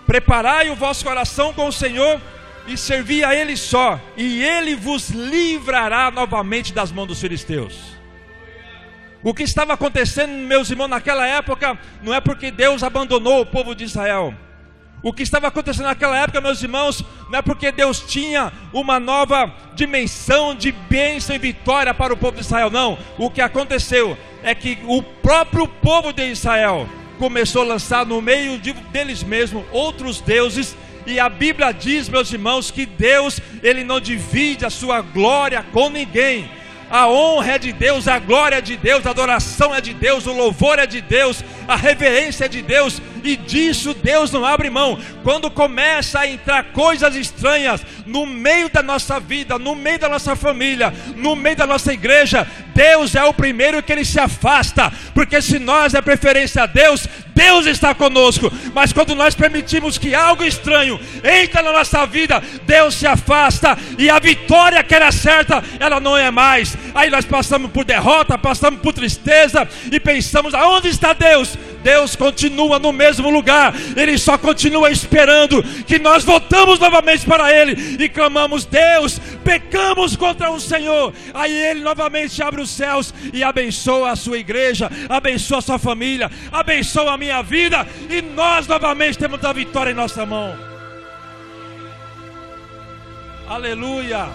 preparai 0.06 0.70
o 0.70 0.74
vosso 0.74 1.04
coração 1.04 1.52
com 1.52 1.66
o 1.68 1.72
Senhor 1.72 2.20
e 2.66 2.76
servi 2.76 3.22
a 3.22 3.34
Ele 3.34 3.56
só, 3.56 4.00
e 4.16 4.42
Ele 4.42 4.74
vos 4.74 5.10
livrará 5.10 6.10
novamente 6.10 6.72
das 6.72 6.90
mãos 6.90 7.06
dos 7.06 7.20
filisteus. 7.20 7.92
O 9.22 9.32
que 9.32 9.42
estava 9.42 9.74
acontecendo, 9.74 10.32
meus 10.32 10.70
irmãos, 10.70 10.88
naquela 10.88 11.26
época, 11.26 11.78
não 12.02 12.12
é 12.12 12.20
porque 12.20 12.50
Deus 12.50 12.82
abandonou 12.82 13.42
o 13.42 13.46
povo 13.46 13.74
de 13.74 13.84
Israel. 13.84 14.34
O 15.02 15.12
que 15.12 15.22
estava 15.22 15.48
acontecendo 15.48 15.86
naquela 15.86 16.16
época, 16.16 16.40
meus 16.40 16.62
irmãos, 16.62 17.04
não 17.28 17.38
é 17.38 17.42
porque 17.42 17.72
Deus 17.72 18.00
tinha 18.00 18.52
uma 18.72 19.00
nova 19.00 19.52
dimensão 19.74 20.54
de 20.54 20.70
bênção 20.70 21.34
e 21.34 21.38
vitória 21.38 21.92
para 21.92 22.14
o 22.14 22.16
povo 22.16 22.36
de 22.36 22.42
Israel, 22.42 22.70
não. 22.70 22.96
O 23.18 23.28
que 23.28 23.40
aconteceu 23.40 24.16
é 24.42 24.54
que 24.54 24.78
o 24.86 25.02
próprio 25.02 25.66
povo 25.66 26.12
de 26.12 26.30
Israel 26.30 26.88
começou 27.18 27.62
a 27.62 27.66
lançar 27.66 28.06
no 28.06 28.22
meio 28.22 28.58
de, 28.58 28.72
deles 28.72 29.22
mesmos 29.22 29.64
outros 29.72 30.20
deuses 30.20 30.76
e 31.06 31.18
a 31.18 31.28
Bíblia 31.28 31.72
diz, 31.72 32.08
meus 32.08 32.32
irmãos, 32.32 32.70
que 32.70 32.86
Deus, 32.86 33.40
ele 33.62 33.82
não 33.82 34.00
divide 34.00 34.64
a 34.64 34.70
sua 34.70 35.00
glória 35.00 35.64
com 35.72 35.90
ninguém. 35.90 36.48
A 36.92 37.08
honra 37.08 37.52
é 37.52 37.58
de 37.58 37.72
Deus, 37.72 38.06
a 38.06 38.18
glória 38.18 38.56
é 38.56 38.60
de 38.60 38.76
Deus, 38.76 39.06
a 39.06 39.10
adoração 39.10 39.74
é 39.74 39.80
de 39.80 39.94
Deus, 39.94 40.26
o 40.26 40.32
louvor 40.34 40.78
é 40.78 40.86
de 40.86 41.00
Deus, 41.00 41.42
a 41.66 41.74
reverência 41.74 42.44
é 42.44 42.48
de 42.48 42.60
Deus, 42.60 43.00
e 43.24 43.34
disso 43.34 43.94
Deus 43.94 44.30
não 44.30 44.44
abre 44.44 44.68
mão. 44.68 44.98
Quando 45.22 45.50
começa 45.50 46.20
a 46.20 46.26
entrar 46.26 46.64
coisas 46.64 47.16
estranhas 47.16 47.80
no 48.04 48.26
meio 48.26 48.68
da 48.68 48.82
nossa 48.82 49.18
vida, 49.18 49.58
no 49.58 49.74
meio 49.74 50.00
da 50.00 50.08
nossa 50.10 50.36
família, 50.36 50.92
no 51.16 51.34
meio 51.34 51.56
da 51.56 51.66
nossa 51.66 51.94
igreja, 51.94 52.46
Deus 52.74 53.14
é 53.14 53.24
o 53.24 53.32
primeiro 53.32 53.82
que 53.82 53.90
ele 53.90 54.04
se 54.04 54.20
afasta, 54.20 54.92
porque 55.14 55.40
se 55.40 55.58
nós 55.58 55.94
é 55.94 56.02
preferência 56.02 56.62
a 56.62 56.66
Deus, 56.66 57.08
Deus 57.34 57.66
está 57.66 57.94
conosco. 57.94 58.52
Mas 58.74 58.92
quando 58.92 59.14
nós 59.14 59.34
permitimos 59.34 59.98
que 59.98 60.14
algo 60.14 60.44
estranho 60.44 60.98
entre 61.22 61.62
na 61.62 61.72
nossa 61.72 62.06
vida, 62.06 62.42
Deus 62.64 62.94
se 62.94 63.06
afasta 63.06 63.76
e 63.98 64.08
a 64.08 64.18
vitória 64.18 64.82
que 64.82 64.94
era 64.94 65.10
certa, 65.12 65.62
ela 65.78 66.00
não 66.00 66.16
é 66.16 66.30
mais. 66.30 66.76
Aí 66.94 67.10
nós 67.10 67.24
passamos 67.24 67.70
por 67.70 67.84
derrota, 67.84 68.38
passamos 68.38 68.80
por 68.80 68.92
tristeza 68.92 69.68
e 69.90 69.98
pensamos: 69.98 70.54
aonde 70.54 70.88
está 70.88 71.12
Deus? 71.12 71.56
Deus 71.82 72.16
continua 72.16 72.78
no 72.78 72.92
mesmo 72.92 73.30
lugar, 73.30 73.74
Ele 73.96 74.16
só 74.16 74.38
continua 74.38 74.90
esperando 74.90 75.62
que 75.84 75.98
nós 75.98 76.24
voltamos 76.24 76.78
novamente 76.78 77.26
para 77.26 77.52
Ele 77.52 78.02
e 78.02 78.08
clamamos: 78.08 78.64
Deus, 78.64 79.18
pecamos 79.44 80.16
contra 80.16 80.50
o 80.50 80.60
Senhor. 80.60 81.12
Aí 81.34 81.52
Ele 81.52 81.80
novamente 81.80 82.42
abre 82.42 82.60
os 82.60 82.70
céus 82.70 83.12
e 83.32 83.42
abençoa 83.42 84.10
a 84.10 84.16
sua 84.16 84.38
igreja, 84.38 84.90
abençoa 85.08 85.58
a 85.58 85.62
sua 85.62 85.78
família, 85.78 86.30
abençoa 86.50 87.14
a 87.14 87.18
minha 87.18 87.42
vida 87.42 87.86
e 88.08 88.22
nós 88.22 88.66
novamente 88.66 89.18
temos 89.18 89.44
a 89.44 89.52
vitória 89.52 89.90
em 89.90 89.94
nossa 89.94 90.24
mão. 90.24 90.56
Aleluia! 93.48 94.28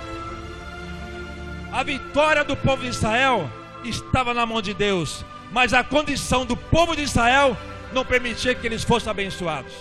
A 1.72 1.84
vitória 1.84 2.44
do 2.44 2.56
povo 2.56 2.84
de 2.84 2.90
Israel 2.90 3.50
estava 3.84 4.34
na 4.34 4.46
mão 4.46 4.62
de 4.62 4.74
Deus 4.74 5.24
mas 5.52 5.74
a 5.74 5.84
condição 5.84 6.46
do 6.46 6.56
povo 6.56 6.96
de 6.96 7.02
Israel 7.02 7.58
não 7.94 8.06
permitia 8.06 8.54
que 8.54 8.66
eles 8.68 8.84
fossem 8.84 9.10
abençoados. 9.10 9.74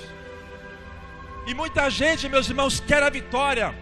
E 1.47 1.55
muita 1.55 1.89
gente, 1.91 2.29
meus 2.29 2.49
irmãos, 2.49 2.81
quer 2.81 3.03
a 3.03 3.11
vitória. 3.11 3.75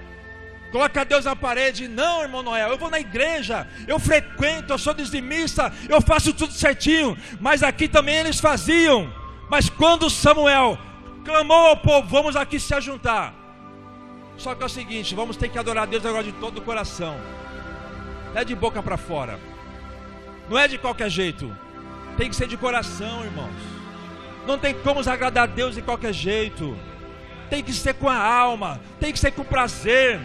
Coloca 0.70 1.04
Deus 1.04 1.24
na 1.24 1.36
parede. 1.36 1.88
Não, 1.88 2.22
irmão 2.22 2.42
Noel, 2.42 2.70
eu 2.70 2.78
vou 2.78 2.90
na 2.90 2.98
igreja, 2.98 3.66
eu 3.86 3.98
frequento, 3.98 4.72
eu 4.72 4.78
sou 4.78 4.92
dizimista, 4.92 5.72
eu 5.88 6.00
faço 6.02 6.34
tudo 6.34 6.52
certinho. 6.52 7.16
Mas 7.40 7.62
aqui 7.62 7.88
também 7.88 8.16
eles 8.16 8.40
faziam. 8.40 9.10
Mas 9.48 9.70
quando 9.70 10.10
Samuel 10.10 10.78
clamou 11.24 11.68
ao 11.68 11.76
povo, 11.76 12.08
vamos 12.08 12.36
aqui 12.36 12.58
se 12.60 12.74
ajuntar. 12.74 13.32
Só 14.36 14.54
que 14.54 14.62
é 14.62 14.66
o 14.66 14.68
seguinte, 14.68 15.14
vamos 15.14 15.36
ter 15.36 15.48
que 15.48 15.58
adorar 15.58 15.86
Deus 15.86 16.04
agora 16.04 16.24
de 16.24 16.32
todo 16.32 16.58
o 16.58 16.62
coração. 16.62 17.16
Não 18.32 18.40
é 18.40 18.44
de 18.44 18.54
boca 18.54 18.82
para 18.82 18.96
fora. 18.96 19.38
Não 20.50 20.58
é 20.58 20.66
de 20.66 20.76
qualquer 20.76 21.08
jeito. 21.08 21.56
Tem 22.16 22.28
que 22.28 22.36
ser 22.36 22.46
de 22.46 22.56
coração, 22.56 23.24
irmãos. 23.24 23.52
Não 24.46 24.58
tem 24.58 24.74
como 24.74 25.00
agradar 25.08 25.44
a 25.44 25.46
Deus 25.46 25.74
de 25.74 25.82
qualquer 25.82 26.12
jeito. 26.12 26.76
Tem 27.50 27.62
que 27.62 27.72
ser 27.72 27.94
com 27.94 28.08
a 28.08 28.16
alma, 28.16 28.80
tem 29.00 29.12
que 29.12 29.18
ser 29.18 29.32
com 29.32 29.44
prazer. 29.44 30.20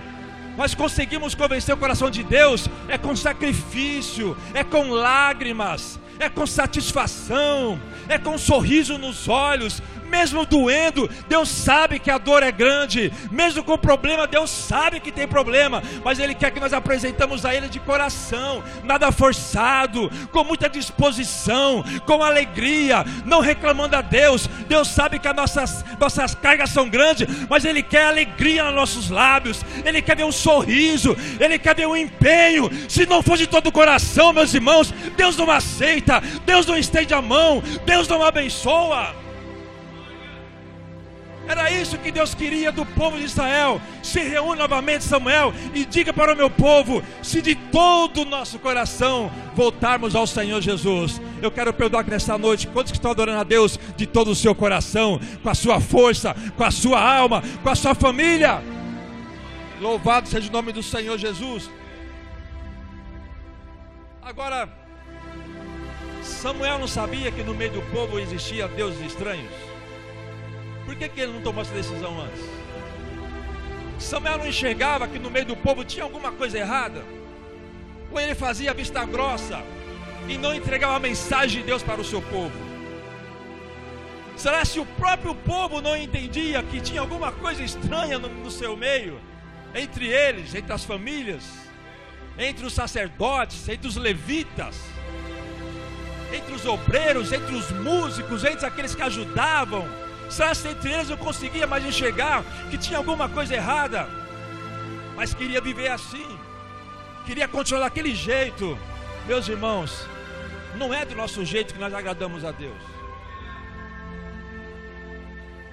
Nós 0.57 0.75
conseguimos 0.75 1.33
convencer 1.33 1.73
o 1.73 1.77
coração 1.77 2.09
de 2.09 2.21
Deus 2.23 2.67
é 2.87 2.97
com 2.97 3.15
sacrifício, 3.15 4.35
é 4.53 4.63
com 4.63 4.89
lágrimas, 4.89 5.99
é 6.19 6.27
com 6.27 6.45
satisfação, 6.45 7.79
é 8.09 8.17
com 8.17 8.31
um 8.31 8.37
sorriso 8.37 8.97
nos 8.97 9.29
olhos, 9.29 9.81
mesmo 10.09 10.45
doendo, 10.45 11.09
Deus 11.27 11.47
sabe 11.47 11.99
que 11.99 12.11
a 12.11 12.17
dor 12.17 12.43
é 12.43 12.51
grande, 12.51 13.13
mesmo 13.31 13.63
com 13.63 13.77
problema, 13.77 14.27
Deus 14.27 14.49
sabe 14.49 14.99
que 14.99 15.11
tem 15.11 15.27
problema, 15.27 15.81
mas 16.03 16.19
Ele 16.19 16.33
quer 16.35 16.51
que 16.51 16.59
nós 16.59 16.73
apresentamos 16.73 17.45
a 17.45 17.53
Ele 17.53 17.69
de 17.69 17.79
coração, 17.79 18.63
nada 18.83 19.11
forçado, 19.11 20.11
com 20.31 20.43
muita 20.43 20.69
disposição, 20.69 21.83
com 22.05 22.23
alegria, 22.23 23.05
não 23.25 23.39
reclamando 23.39 23.95
a 23.95 24.01
Deus. 24.01 24.47
Deus 24.67 24.87
sabe 24.87 25.19
que 25.19 25.27
as 25.27 25.35
nossas, 25.35 25.85
nossas 25.99 26.35
cargas 26.35 26.71
são 26.71 26.89
grandes, 26.89 27.27
mas 27.49 27.63
Ele 27.63 27.83
quer 27.83 28.05
alegria 28.05 28.65
nos 28.65 28.75
nossos 28.75 29.09
lábios, 29.09 29.63
Ele 29.85 30.01
quer 30.01 30.17
ver 30.17 30.25
um 30.25 30.31
sorriso, 30.31 31.15
Ele 31.39 31.59
quer 31.59 31.75
ver 31.75 31.87
um 31.87 31.95
empenho. 31.95 32.69
Se 32.89 33.05
não 33.05 33.21
for 33.21 33.37
de 33.37 33.47
todo 33.47 33.67
o 33.67 33.71
coração, 33.71 34.33
meus 34.33 34.53
irmãos, 34.53 34.93
Deus 35.15 35.37
não 35.37 35.49
aceita, 35.49 36.21
Deus 36.45 36.65
não 36.65 36.77
estende 36.77 37.13
a 37.13 37.21
mão, 37.21 37.61
Deus 37.85 38.07
não 38.07 38.23
abençoa. 38.23 39.28
Era 41.49 41.71
isso 41.71 41.97
que 41.97 42.11
Deus 42.11 42.35
queria 42.35 42.71
do 42.71 42.85
povo 42.85 43.17
de 43.17 43.23
Israel. 43.23 43.81
Se 44.03 44.19
reúne 44.19 44.59
novamente, 44.59 45.03
Samuel, 45.03 45.51
e 45.73 45.83
diga 45.83 46.13
para 46.13 46.31
o 46.31 46.37
meu 46.37 46.47
povo: 46.47 47.01
se 47.23 47.41
de 47.41 47.55
todo 47.55 48.21
o 48.21 48.25
nosso 48.25 48.59
coração 48.59 49.31
voltarmos 49.55 50.15
ao 50.15 50.27
Senhor 50.27 50.61
Jesus. 50.61 51.19
Eu 51.41 51.49
quero 51.49 51.73
perdoar 51.73 52.03
que 52.03 52.11
nessa 52.11 52.37
noite, 52.37 52.67
quantos 52.67 52.91
que 52.91 52.99
estão 52.99 53.09
adorando 53.09 53.39
a 53.39 53.43
Deus 53.43 53.79
de 53.97 54.05
todo 54.05 54.29
o 54.29 54.35
seu 54.35 54.53
coração, 54.53 55.19
com 55.41 55.49
a 55.49 55.55
sua 55.55 55.81
força, 55.81 56.35
com 56.55 56.63
a 56.63 56.69
sua 56.69 57.01
alma, 57.01 57.41
com 57.63 57.69
a 57.69 57.75
sua 57.75 57.95
família. 57.95 58.61
Louvado 59.81 60.29
seja 60.29 60.49
o 60.49 60.53
nome 60.53 60.71
do 60.71 60.83
Senhor 60.83 61.17
Jesus. 61.17 61.67
Agora, 64.21 64.69
Samuel 66.21 66.77
não 66.77 66.87
sabia 66.87 67.31
que 67.31 67.41
no 67.41 67.55
meio 67.55 67.71
do 67.71 67.81
povo 67.91 68.19
existia 68.19 68.67
deuses 68.67 69.01
estranhos. 69.01 69.68
Por 70.89 70.95
que, 70.95 71.07
que 71.07 71.21
ele 71.21 71.33
não 71.33 71.41
tomou 71.43 71.61
essa 71.61 71.71
decisão 71.71 72.19
antes? 72.19 72.43
Samuel 73.99 74.39
não 74.39 74.47
enxergava 74.47 75.07
que 75.07 75.19
no 75.19 75.29
meio 75.29 75.45
do 75.45 75.55
povo 75.55 75.83
tinha 75.83 76.03
alguma 76.03 76.31
coisa 76.31 76.57
errada? 76.57 77.03
Ou 78.11 78.19
ele 78.19 78.33
fazia 78.33 78.73
vista 78.73 79.05
grossa 79.05 79.61
e 80.27 80.35
não 80.35 80.51
entregava 80.51 80.95
a 80.95 80.99
mensagem 80.99 81.61
de 81.61 81.67
Deus 81.67 81.83
para 81.83 82.01
o 82.01 82.03
seu 82.03 82.23
povo? 82.23 82.57
Será 84.35 84.65
se 84.65 84.79
o 84.79 84.85
próprio 84.97 85.35
povo 85.35 85.79
não 85.79 85.95
entendia 85.95 86.63
que 86.63 86.81
tinha 86.81 87.01
alguma 87.01 87.31
coisa 87.33 87.61
estranha 87.61 88.17
no, 88.17 88.27
no 88.27 88.49
seu 88.49 88.75
meio, 88.75 89.21
entre 89.75 90.07
eles, 90.07 90.55
entre 90.55 90.73
as 90.73 90.83
famílias, 90.83 91.43
entre 92.35 92.65
os 92.65 92.73
sacerdotes, 92.73 93.69
entre 93.69 93.87
os 93.87 93.95
levitas, 93.95 94.75
entre 96.33 96.51
os 96.51 96.65
obreiros, 96.65 97.31
entre 97.31 97.53
os 97.53 97.69
músicos, 97.73 98.43
entre 98.43 98.65
aqueles 98.65 98.95
que 98.95 99.03
ajudavam? 99.03 100.08
Que 100.29 100.67
entre 100.67 100.93
eles 100.93 101.09
eu 101.09 101.17
conseguia 101.17 101.65
mais 101.65 101.83
enxergar 101.83 102.43
que 102.69 102.77
tinha 102.77 102.99
alguma 102.99 103.27
coisa 103.27 103.55
errada? 103.55 104.07
Mas 105.15 105.33
queria 105.33 105.59
viver 105.59 105.89
assim, 105.89 106.27
queria 107.25 107.47
continuar 107.47 107.81
daquele 107.81 108.13
jeito. 108.13 108.77
Meus 109.27 109.47
irmãos, 109.47 110.07
não 110.75 110.93
é 110.93 111.03
do 111.03 111.15
nosso 111.15 111.43
jeito 111.43 111.73
que 111.73 111.79
nós 111.79 111.93
agradamos 111.93 112.45
a 112.45 112.51
Deus. 112.51 112.81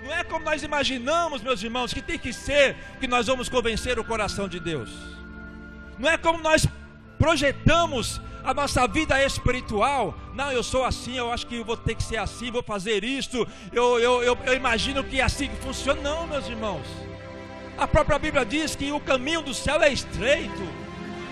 Não 0.03 0.15
é 0.15 0.25
como 0.25 0.45
nós 0.45 0.63
imaginamos, 0.63 1.43
meus 1.43 1.63
irmãos, 1.63 1.93
que 1.93 2.01
tem 2.01 2.19
que 2.19 2.33
ser 2.33 2.77
que 2.99 3.07
nós 3.07 3.27
vamos 3.27 3.49
convencer 3.49 3.99
o 3.99 4.05
coração 4.05 4.49
de 4.49 4.59
Deus. 4.59 4.91
Não 5.99 6.09
é 6.09 6.17
como 6.17 6.41
nós 6.41 6.67
projetamos 7.19 8.21
a 8.47 8.55
nossa 8.55 8.87
vida 8.87 9.21
espiritual. 9.25 10.15
Não, 10.33 10.53
eu 10.53 10.63
sou 10.63 10.85
assim, 10.85 11.19
eu 11.19 11.33
acho 11.33 11.49
que 11.49 11.65
vou 11.65 11.77
ter 11.77 11.97
que 11.97 12.03
ser 12.03 12.17
assim, 12.17 12.49
vou 12.49 12.63
fazer 12.63 13.03
isto. 13.03 13.47
Eu, 13.73 13.99
eu, 13.99 14.23
eu, 14.23 14.39
eu 14.47 14.55
imagino 14.55 15.03
que 15.03 15.21
é 15.21 15.25
assim 15.25 15.49
que 15.49 15.57
funciona. 15.57 16.01
Não, 16.01 16.29
meus 16.29 16.49
irmãos. 16.49 16.87
A 17.77 17.89
própria 17.89 18.19
Bíblia 18.21 18.45
diz 18.45 18.77
que 18.77 18.93
o 18.93 19.01
caminho 19.01 19.43
do 19.43 19.53
céu 19.53 19.83
é 19.83 19.93
estreito. 19.93 20.63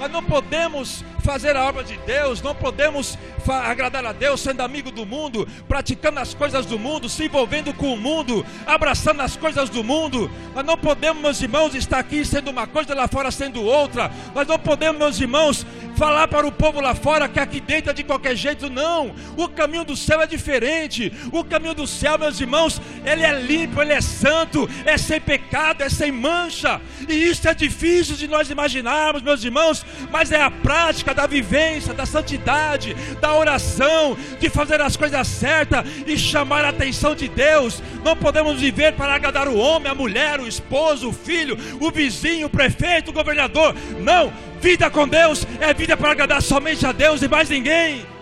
Nós 0.01 0.11
não 0.11 0.25
podemos 0.25 1.05
fazer 1.25 1.57
a 1.57 1.65
obra 1.65 1.83
de 1.83 1.97
Deus, 1.99 2.43
não 2.43 2.55
podemos 2.55 3.19
agradar 3.49 4.05
a 4.05 4.13
Deus 4.13 4.41
sendo 4.43 4.61
amigo 4.61 4.91
do 4.91 5.07
mundo, 5.07 5.49
praticando 5.67 6.21
as 6.21 6.35
coisas 6.35 6.67
do 6.67 6.79
mundo, 6.79 7.09
se 7.09 7.25
envolvendo 7.25 7.73
com 7.73 7.95
o 7.95 7.97
mundo, 7.97 8.45
abraçando 8.67 9.23
as 9.23 9.35
coisas 9.35 9.71
do 9.71 9.83
mundo. 9.83 10.31
Nós 10.55 10.65
não 10.65 10.77
podemos, 10.77 11.23
meus 11.23 11.41
irmãos, 11.41 11.75
estar 11.75 11.99
aqui 11.99 12.25
sendo 12.25 12.51
uma 12.51 12.67
coisa 12.67 12.95
lá 12.95 13.09
fora 13.09 13.31
sendo 13.31 13.63
outra. 13.63 14.13
Nós 14.35 14.47
não 14.47 14.59
podemos, 14.59 14.99
meus 14.99 15.21
irmãos, 15.21 15.67
falar 15.97 16.29
para 16.29 16.47
o 16.47 16.53
povo 16.53 16.81
lá 16.81 16.95
fora 16.95 17.29
que 17.29 17.41
aqui 17.41 17.61
dentro 17.61 17.91
é 17.91 17.95
de 17.95 18.05
qualquer 18.05 18.37
jeito, 18.37 18.69
não. 18.69 19.15
O 19.37 19.49
caminho 19.49 19.85
do 19.85 19.97
céu 19.97 20.21
é 20.21 20.27
diferente. 20.27 21.11
O 21.33 21.43
caminho 21.43 21.75
do 21.75 21.87
céu, 21.87 22.19
meus 22.19 22.39
irmãos, 22.39 22.81
ele 23.05 23.23
é 23.23 23.41
limpo, 23.41 23.81
ele 23.81 23.93
é 23.93 24.01
santo, 24.01 24.69
é 24.85 24.99
sem 24.99 25.21
pecado, 25.21 25.83
é 25.83 25.89
sem 25.89 26.13
mancha. 26.13 26.81
E 27.09 27.15
isso 27.15 27.49
é 27.49 27.55
difícil 27.55 28.17
de 28.17 28.29
nós 28.29 28.51
imaginarmos, 28.51 29.23
meus 29.23 29.43
irmãos, 29.43 29.85
mas 30.11 30.31
é 30.31 30.43
a 30.43 30.51
prática 30.51 31.14
da 31.15 31.27
vivência, 31.27 31.95
da 31.95 32.05
santidade, 32.05 32.95
da 33.21 33.35
oração, 33.35 34.17
de 34.39 34.51
fazer 34.51 34.81
as 34.81 34.97
coisas 34.97 35.27
certas 35.27 35.87
e 36.07 36.19
chamar 36.19 36.65
a 36.65 36.69
atenção 36.69 37.15
de 37.15 37.29
Deus. 37.29 37.83
Não 38.05 38.17
podemos 38.17 38.61
viver 38.61 38.95
para 38.95 39.15
agradar 39.15 39.49
o 39.49 39.57
homem, 39.57 39.91
a 39.91 39.95
mulher, 39.95 40.41
o 40.41 40.49
esposo, 40.49 41.09
o 41.09 41.13
filho, 41.13 41.57
o 41.81 41.91
vizinho, 41.91 42.47
o 42.47 42.51
prefeito, 42.51 43.11
o 43.11 43.15
governador. 43.15 43.75
Não, 44.01 44.33
vida 44.61 44.91
com 44.91 45.07
Deus 45.07 45.47
é 45.61 45.73
vida 45.73 45.97
para 45.97 46.13
agradar 46.13 46.43
somente 46.43 46.87
a 46.87 46.93
Deus 46.93 47.23
e 47.23 47.29
mais 47.29 47.49
ninguém. 47.49 48.15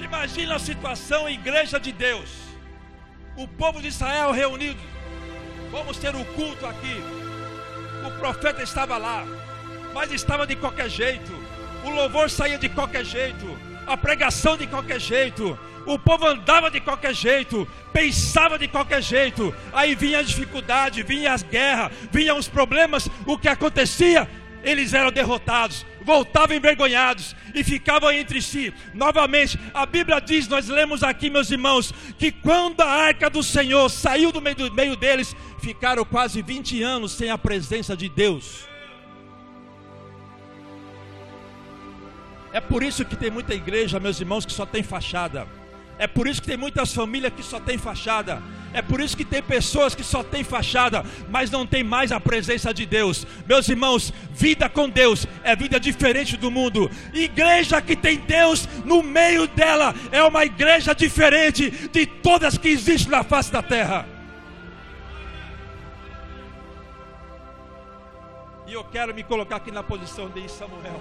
Imagina 0.00 0.54
a 0.54 0.58
situação, 0.58 1.28
igreja 1.28 1.80
de 1.80 1.90
Deus, 1.90 2.30
o 3.36 3.48
povo 3.48 3.80
de 3.80 3.88
Israel 3.88 4.30
reunido 4.30 4.78
Vamos 5.72 5.96
ter 5.96 6.14
o 6.14 6.18
um 6.18 6.24
culto 6.24 6.66
aqui. 6.66 7.02
O 8.06 8.10
profeta 8.18 8.62
estava 8.62 8.98
lá, 8.98 9.26
mas 9.94 10.12
estava 10.12 10.46
de 10.46 10.54
qualquer 10.54 10.90
jeito. 10.90 11.32
O 11.82 11.88
louvor 11.88 12.28
saía 12.28 12.58
de 12.58 12.68
qualquer 12.68 13.06
jeito. 13.06 13.58
A 13.86 13.96
pregação 13.96 14.54
de 14.54 14.66
qualquer 14.66 15.00
jeito. 15.00 15.58
O 15.86 15.98
povo 15.98 16.26
andava 16.26 16.70
de 16.70 16.78
qualquer 16.78 17.14
jeito, 17.14 17.66
pensava 17.90 18.58
de 18.58 18.68
qualquer 18.68 19.02
jeito. 19.02 19.52
Aí 19.72 19.94
vinha 19.94 20.18
a 20.18 20.22
dificuldade, 20.22 21.02
vinha 21.02 21.32
as 21.32 21.42
guerras, 21.42 21.90
vinham 22.12 22.36
os 22.36 22.48
problemas. 22.48 23.08
O 23.26 23.38
que 23.38 23.48
acontecia? 23.48 24.28
Eles 24.62 24.94
eram 24.94 25.10
derrotados, 25.10 25.84
voltavam 26.02 26.56
envergonhados 26.56 27.34
e 27.54 27.64
ficavam 27.64 28.10
entre 28.12 28.40
si. 28.40 28.72
Novamente, 28.94 29.58
a 29.74 29.84
Bíblia 29.84 30.20
diz, 30.20 30.48
nós 30.48 30.68
lemos 30.68 31.02
aqui, 31.02 31.30
meus 31.30 31.50
irmãos, 31.50 31.92
que 32.18 32.30
quando 32.30 32.80
a 32.80 32.88
arca 32.88 33.28
do 33.28 33.42
Senhor 33.42 33.88
saiu 33.88 34.30
do 34.32 34.40
meio, 34.40 34.56
do 34.56 34.72
meio 34.72 34.96
deles, 34.96 35.34
ficaram 35.60 36.04
quase 36.04 36.42
20 36.42 36.82
anos 36.82 37.12
sem 37.12 37.30
a 37.30 37.38
presença 37.38 37.96
de 37.96 38.08
Deus. 38.08 38.66
É 42.52 42.60
por 42.60 42.82
isso 42.82 43.04
que 43.04 43.16
tem 43.16 43.30
muita 43.30 43.54
igreja, 43.54 43.98
meus 43.98 44.20
irmãos, 44.20 44.44
que 44.44 44.52
só 44.52 44.66
tem 44.66 44.82
fachada. 44.82 45.46
É 46.02 46.08
por 46.08 46.26
isso 46.26 46.42
que 46.42 46.48
tem 46.48 46.56
muitas 46.56 46.92
famílias 46.92 47.32
que 47.32 47.44
só 47.44 47.60
tem 47.60 47.78
fachada. 47.78 48.42
É 48.72 48.82
por 48.82 49.00
isso 49.00 49.16
que 49.16 49.24
tem 49.24 49.40
pessoas 49.40 49.94
que 49.94 50.02
só 50.02 50.24
tem 50.24 50.42
fachada, 50.42 51.04
mas 51.30 51.48
não 51.48 51.64
tem 51.64 51.84
mais 51.84 52.10
a 52.10 52.18
presença 52.18 52.74
de 52.74 52.84
Deus. 52.84 53.24
Meus 53.46 53.68
irmãos, 53.68 54.12
vida 54.32 54.68
com 54.68 54.88
Deus 54.88 55.28
é 55.44 55.54
vida 55.54 55.78
diferente 55.78 56.36
do 56.36 56.50
mundo. 56.50 56.90
Igreja 57.14 57.80
que 57.80 57.94
tem 57.94 58.18
Deus 58.18 58.68
no 58.84 59.00
meio 59.00 59.46
dela 59.46 59.94
é 60.10 60.20
uma 60.24 60.44
igreja 60.44 60.92
diferente 60.92 61.70
de 61.70 62.04
todas 62.04 62.58
que 62.58 62.66
existem 62.66 63.12
na 63.12 63.22
face 63.22 63.52
da 63.52 63.62
terra. 63.62 64.04
E 68.66 68.72
eu 68.72 68.82
quero 68.82 69.14
me 69.14 69.22
colocar 69.22 69.54
aqui 69.54 69.70
na 69.70 69.84
posição 69.84 70.28
de 70.28 70.50
Samuel. 70.50 71.00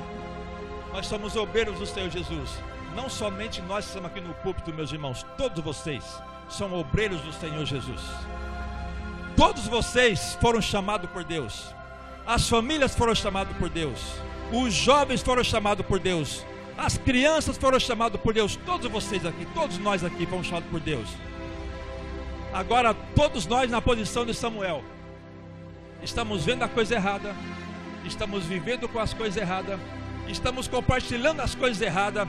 Nós 0.93 1.07
somos 1.07 1.35
obreiros 1.35 1.79
do 1.79 1.87
Senhor 1.87 2.11
Jesus. 2.11 2.51
Não 2.95 3.09
somente 3.09 3.61
nós 3.61 3.85
que 3.85 3.91
estamos 3.91 4.11
aqui 4.11 4.21
no 4.21 4.33
púlpito, 4.35 4.73
meus 4.73 4.91
irmãos, 4.91 5.25
todos 5.37 5.63
vocês 5.63 6.03
são 6.49 6.73
obreiros 6.73 7.21
do 7.21 7.31
Senhor 7.31 7.65
Jesus. 7.65 8.01
Todos 9.35 9.65
vocês 9.67 10.37
foram 10.41 10.61
chamados 10.61 11.09
por 11.09 11.23
Deus. 11.23 11.73
As 12.25 12.49
famílias 12.49 12.93
foram 12.93 13.15
chamadas 13.15 13.55
por 13.57 13.69
Deus. 13.69 13.99
Os 14.51 14.73
jovens 14.73 15.21
foram 15.21 15.43
chamados 15.43 15.85
por 15.85 15.99
Deus. 15.99 16.45
As 16.77 16.97
crianças 16.97 17.57
foram 17.57 17.79
chamadas 17.79 18.19
por 18.19 18.33
Deus. 18.33 18.57
Todos 18.57 18.91
vocês 18.91 19.25
aqui, 19.25 19.47
todos 19.53 19.77
nós 19.77 20.03
aqui 20.03 20.25
fomos 20.25 20.47
chamados 20.47 20.69
por 20.69 20.79
Deus. 20.79 21.07
Agora, 22.53 22.93
todos 23.15 23.45
nós 23.45 23.71
na 23.71 23.81
posição 23.81 24.25
de 24.25 24.33
Samuel, 24.33 24.83
estamos 26.03 26.43
vendo 26.43 26.63
a 26.63 26.67
coisa 26.67 26.95
errada, 26.95 27.33
estamos 28.03 28.43
vivendo 28.43 28.89
com 28.89 28.99
as 28.99 29.13
coisas 29.13 29.41
erradas, 29.41 29.79
estamos 30.27 30.67
compartilhando 30.67 31.39
as 31.39 31.55
coisas 31.55 31.81
erradas 31.81 32.27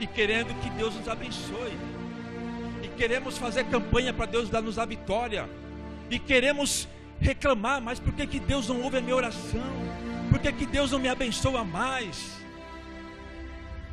e 0.00 0.06
querendo 0.06 0.52
que 0.60 0.70
Deus 0.70 0.94
nos 0.94 1.08
abençoe 1.08 1.78
queremos 3.00 3.38
fazer 3.38 3.64
campanha 3.64 4.12
para 4.12 4.26
Deus 4.26 4.50
dar-nos 4.50 4.78
a 4.78 4.84
vitória, 4.84 5.48
e 6.10 6.18
queremos 6.18 6.86
reclamar, 7.18 7.80
mas 7.80 7.98
por 7.98 8.12
que, 8.12 8.26
que 8.26 8.38
Deus 8.38 8.68
não 8.68 8.82
ouve 8.82 8.98
a 8.98 9.00
minha 9.00 9.16
oração? 9.16 9.64
Por 10.28 10.38
que, 10.38 10.52
que 10.52 10.66
Deus 10.66 10.90
não 10.90 10.98
me 10.98 11.08
abençoa 11.08 11.64
mais? 11.64 12.38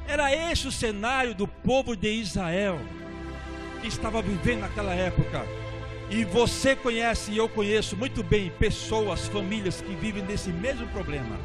Era 0.06 0.36
esse 0.36 0.68
o 0.68 0.74
cenário 0.74 1.34
do 1.34 1.48
povo 1.48 1.96
de 1.96 2.12
Israel 2.12 2.82
que 3.80 3.88
estava 3.88 4.22
vivendo 4.22 4.60
naquela 4.60 4.94
época. 4.94 5.46
E 6.10 6.26
você 6.26 6.76
conhece 6.76 7.32
e 7.32 7.38
eu 7.38 7.48
conheço 7.48 7.96
muito 7.96 8.22
bem 8.22 8.50
pessoas, 8.60 9.26
famílias 9.30 9.80
que 9.80 9.96
vivem 9.96 10.24
nesse 10.24 10.50
mesmo 10.50 10.86
problema. 10.90 11.38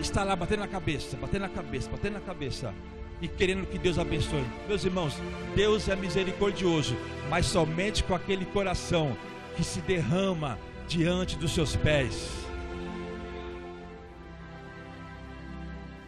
Está 0.00 0.24
lá 0.24 0.34
batendo 0.34 0.60
na 0.60 0.68
cabeça, 0.68 1.16
batendo 1.16 1.42
na 1.42 1.48
cabeça, 1.48 1.88
batendo 1.88 2.14
na 2.14 2.20
cabeça 2.20 2.74
e 3.20 3.28
querendo 3.28 3.66
que 3.66 3.78
Deus 3.78 3.98
abençoe. 3.98 4.44
Meus 4.66 4.84
irmãos, 4.84 5.14
Deus 5.54 5.88
é 5.88 5.96
misericordioso, 5.96 6.96
mas 7.28 7.46
somente 7.46 8.04
com 8.04 8.14
aquele 8.14 8.44
coração 8.44 9.16
que 9.56 9.64
se 9.64 9.80
derrama 9.80 10.58
diante 10.86 11.36
dos 11.36 11.52
seus 11.52 11.76
pés. 11.76 12.30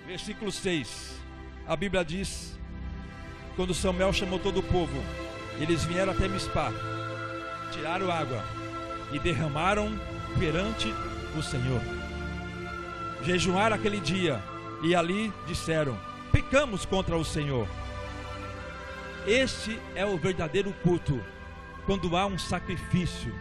Versículo 0.06 0.50
6. 0.50 1.20
A 1.66 1.76
Bíblia 1.76 2.04
diz: 2.04 2.58
Quando 3.56 3.74
Samuel 3.74 4.12
chamou 4.12 4.38
todo 4.38 4.60
o 4.60 4.62
povo, 4.62 5.02
eles 5.60 5.84
vieram 5.84 6.12
até 6.12 6.26
Mispá 6.28 6.72
tiraram 7.70 8.10
água 8.10 8.44
e 9.12 9.18
derramaram 9.18 9.90
perante 10.38 10.92
o 11.36 11.42
Senhor. 11.42 11.80
Jejuaram 13.24 13.76
aquele 13.76 14.00
dia 14.00 14.42
e 14.82 14.94
ali 14.94 15.32
disseram: 15.46 15.98
Pecamos 16.32 16.84
contra 16.84 17.16
o 17.16 17.24
Senhor. 17.24 17.68
Este 19.26 19.78
é 19.94 20.04
o 20.04 20.16
verdadeiro 20.16 20.72
culto, 20.82 21.22
quando 21.86 22.16
há 22.16 22.26
um 22.26 22.38
sacrifício. 22.38 23.34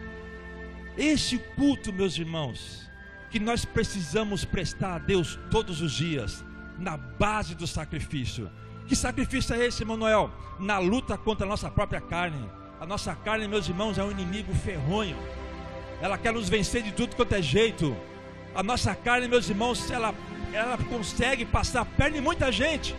Este 0.96 1.38
culto, 1.56 1.92
meus 1.92 2.18
irmãos, 2.18 2.90
que 3.30 3.38
nós 3.38 3.64
precisamos 3.64 4.44
prestar 4.44 4.96
a 4.96 4.98
Deus 4.98 5.38
todos 5.50 5.80
os 5.80 5.92
dias, 5.92 6.44
na 6.78 6.96
base 6.96 7.54
do 7.54 7.66
sacrifício. 7.66 8.50
Que 8.86 8.96
sacrifício 8.96 9.54
é 9.54 9.66
esse, 9.66 9.84
Manuel? 9.84 10.30
Na 10.58 10.78
luta 10.78 11.16
contra 11.16 11.46
a 11.46 11.48
nossa 11.48 11.70
própria 11.70 12.00
carne 12.00 12.60
a 12.80 12.86
nossa 12.86 13.14
carne, 13.14 13.46
meus 13.46 13.68
irmãos, 13.68 13.98
é 13.98 14.02
um 14.02 14.10
inimigo 14.10 14.54
ferronho. 14.54 15.14
Ela 16.00 16.16
quer 16.16 16.32
nos 16.32 16.48
vencer 16.48 16.82
de 16.82 16.92
tudo 16.92 17.14
quanto 17.14 17.34
é 17.34 17.42
jeito. 17.42 17.94
A 18.54 18.62
nossa 18.62 18.94
carne, 18.94 19.28
meus 19.28 19.50
irmãos, 19.50 19.90
ela, 19.90 20.14
ela 20.52 20.78
consegue 20.78 21.44
passar 21.44 21.82
a 21.82 21.84
perna 21.84 22.18
em 22.18 22.20
muita 22.20 22.50
gente. 22.50 22.94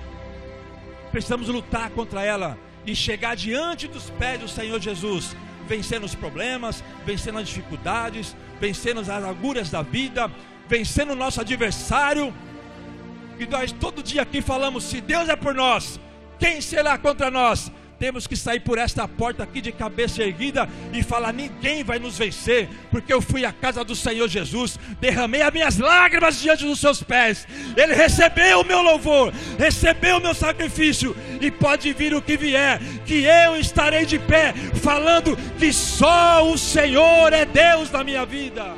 Precisamos 1.11 1.47
lutar 1.47 1.89
contra 1.91 2.23
ela 2.23 2.57
e 2.85 2.95
chegar 2.95 3.35
diante 3.35 3.87
dos 3.87 4.09
pés 4.11 4.39
do 4.39 4.47
Senhor 4.47 4.79
Jesus, 4.79 5.35
vencendo 5.67 6.05
os 6.05 6.15
problemas, 6.15 6.83
vencendo 7.05 7.39
as 7.39 7.47
dificuldades, 7.47 8.35
vencendo 8.59 9.01
as 9.01 9.09
agulhas 9.09 9.69
da 9.69 9.81
vida, 9.81 10.31
vencendo 10.67 11.11
o 11.11 11.15
nosso 11.15 11.41
adversário. 11.41 12.33
Que 13.37 13.45
nós 13.45 13.71
todo 13.71 14.03
dia 14.03 14.21
aqui 14.21 14.41
falamos: 14.41 14.83
se 14.83 15.01
Deus 15.01 15.27
é 15.29 15.35
por 15.35 15.53
nós, 15.53 15.99
quem 16.39 16.61
será 16.61 16.97
contra 16.97 17.29
nós? 17.29 17.71
Temos 18.01 18.25
que 18.25 18.35
sair 18.35 18.59
por 18.61 18.79
esta 18.79 19.07
porta 19.07 19.43
aqui 19.43 19.61
de 19.61 19.71
cabeça 19.71 20.23
erguida 20.23 20.67
e 20.91 21.03
falar: 21.03 21.31
ninguém 21.31 21.83
vai 21.83 21.99
nos 21.99 22.17
vencer, 22.17 22.67
porque 22.89 23.13
eu 23.13 23.21
fui 23.21 23.45
à 23.45 23.53
casa 23.53 23.83
do 23.83 23.95
Senhor 23.95 24.27
Jesus, 24.27 24.79
derramei 24.99 25.43
as 25.43 25.53
minhas 25.53 25.77
lágrimas 25.77 26.41
diante 26.41 26.65
dos 26.65 26.79
seus 26.79 27.03
pés, 27.03 27.47
Ele 27.77 27.93
recebeu 27.93 28.61
o 28.61 28.65
meu 28.65 28.81
louvor, 28.81 29.31
recebeu 29.59 30.17
o 30.17 30.19
meu 30.19 30.33
sacrifício, 30.33 31.15
e 31.39 31.51
pode 31.51 31.93
vir 31.93 32.15
o 32.15 32.23
que 32.23 32.35
vier, 32.35 32.81
que 33.05 33.23
eu 33.23 33.55
estarei 33.55 34.03
de 34.03 34.17
pé, 34.17 34.51
falando 34.81 35.37
que 35.59 35.71
só 35.71 36.43
o 36.51 36.57
Senhor 36.57 37.31
é 37.31 37.45
Deus 37.45 37.91
na 37.91 38.03
minha 38.03 38.25
vida. 38.25 38.73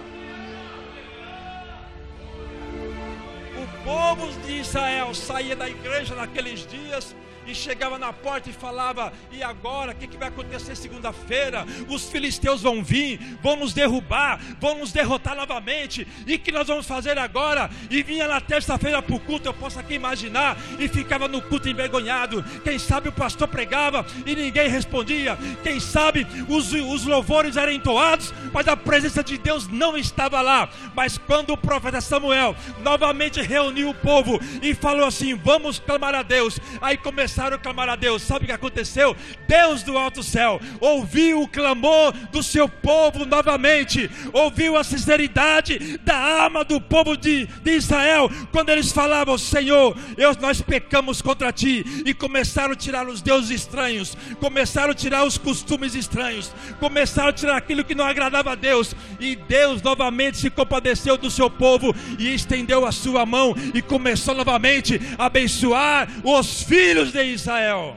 O 3.56 3.86
povo 3.86 4.30
de 4.46 4.60
Israel 4.60 5.14
saía 5.14 5.56
da 5.56 5.70
igreja 5.70 6.14
naqueles 6.14 6.68
dias 6.68 7.16
e 7.46 7.54
chegava 7.54 7.98
na 7.98 8.14
porta 8.14 8.50
e 8.50 8.54
falava: 8.54 9.12
E 9.32 9.44
agora, 9.44 9.92
o 9.92 9.96
que, 9.96 10.08
que 10.08 10.18
vai 10.18 10.30
acontecer 10.30 10.76
segunda-feira? 10.76 11.66
Os 11.90 12.10
filisteus 12.10 12.62
vão 12.62 12.84
vir, 12.84 13.20
vão 13.42 13.56
nos 13.56 13.74
derrubar, 13.74 14.40
vão 14.60 14.78
nos 14.78 14.92
derrotar 14.92 15.36
novamente. 15.36 16.08
E 16.26 16.38
que 16.38 16.52
nós 16.52 16.68
vamos 16.68 16.88
fazer 16.88 17.18
agora? 17.18 17.70
E 17.90 18.02
vinha 18.04 18.28
na 18.28 18.40
terça-feira 18.40 19.02
para 19.02 19.16
o 19.16 19.20
culto, 19.20 19.48
eu 19.48 19.54
posso 19.54 19.80
aqui 19.80 19.94
imaginar, 19.94 20.58
e 20.80 20.88
ficava 20.88 21.28
no 21.28 21.42
culto 21.42 21.70
envergonhado. 21.70 22.44
Quem 22.64 22.80
sabe 22.80 23.10
o 23.10 23.14
pastor 23.14 23.48
pregava 23.48 24.06
e 24.26 24.36
ninguém 24.36 24.70
respondia. 24.70 25.38
Quem 25.64 25.80
sabe 25.80 26.26
os, 26.48 26.72
os 26.72 27.06
louvores 27.06 27.58
eram 27.58 27.72
entoados, 27.72 28.34
mas 28.52 28.68
a 28.68 28.78
presença 28.78 29.24
de 29.24 29.38
Deus 29.38 29.68
não 29.68 29.98
estava 29.98 30.42
lá. 30.42 30.70
Mas 30.96 31.18
quando 31.18 31.52
o 31.52 31.58
profeta 31.58 32.02
Samuel 32.02 32.56
novamente 32.82 33.42
reuniu 33.42 33.90
o 33.90 33.96
povo 33.96 34.40
e 34.62 34.74
falou 34.74 35.08
assim: 35.08 35.36
Vamos 35.36 35.80
clamar 35.80 36.16
a 36.16 36.24
Deus. 36.24 36.60
Aí 36.82 36.98
começou 36.98 37.33
começaram 37.34 37.56
a 37.56 37.60
clamar 37.60 37.90
a 37.90 37.96
Deus, 37.96 38.22
sabe 38.22 38.44
o 38.44 38.48
que 38.48 38.54
aconteceu? 38.54 39.16
Deus 39.48 39.82
do 39.82 39.98
alto 39.98 40.22
céu 40.22 40.62
ouviu 40.80 41.42
o 41.42 41.48
clamor 41.48 42.12
do 42.32 42.44
seu 42.44 42.70
povo 42.70 43.26
novamente, 43.26 44.10
ouviu 44.32 44.78
a 44.78 44.84
sinceridade 44.84 45.98
da 46.04 46.44
alma 46.44 46.64
do 46.64 46.80
povo 46.80 47.18
de, 47.18 47.48
de 47.64 47.72
Israel, 47.72 48.30
quando 48.52 48.70
eles 48.70 48.92
falavam: 48.92 49.36
Senhor, 49.36 49.98
eu, 50.16 50.36
nós 50.40 50.62
pecamos 50.62 51.24
contra 51.24 51.52
ti, 51.52 52.04
e 52.06 52.14
começaram 52.14 52.74
a 52.74 52.76
tirar 52.76 53.08
os 53.08 53.20
deuses 53.20 53.50
estranhos, 53.50 54.16
começaram 54.40 54.92
a 54.92 54.96
tirar 54.96 55.26
os 55.26 55.38
costumes 55.38 55.96
estranhos, 55.96 56.52
começaram 56.80 57.30
a 57.30 57.34
tirar 57.34 57.58
aquilo 57.58 57.84
que 57.84 57.96
não 57.96 58.06
agradava 58.06 58.52
a 58.52 58.56
Deus, 58.56 58.96
e 59.20 59.36
Deus 59.36 59.82
novamente 59.82 60.38
se 60.38 60.52
compadeceu 60.52 61.18
do 61.18 61.32
seu 61.32 61.50
povo 61.50 61.96
e 62.20 62.32
estendeu 62.32 62.86
a 62.86 62.92
sua 62.92 63.26
mão 63.26 63.56
e 63.74 63.82
começou 63.82 64.36
novamente 64.36 65.02
a 65.18 65.26
abençoar 65.26 66.08
os 66.24 66.62
filhos 66.62 67.12
de 67.12 67.23
Israel. 67.32 67.96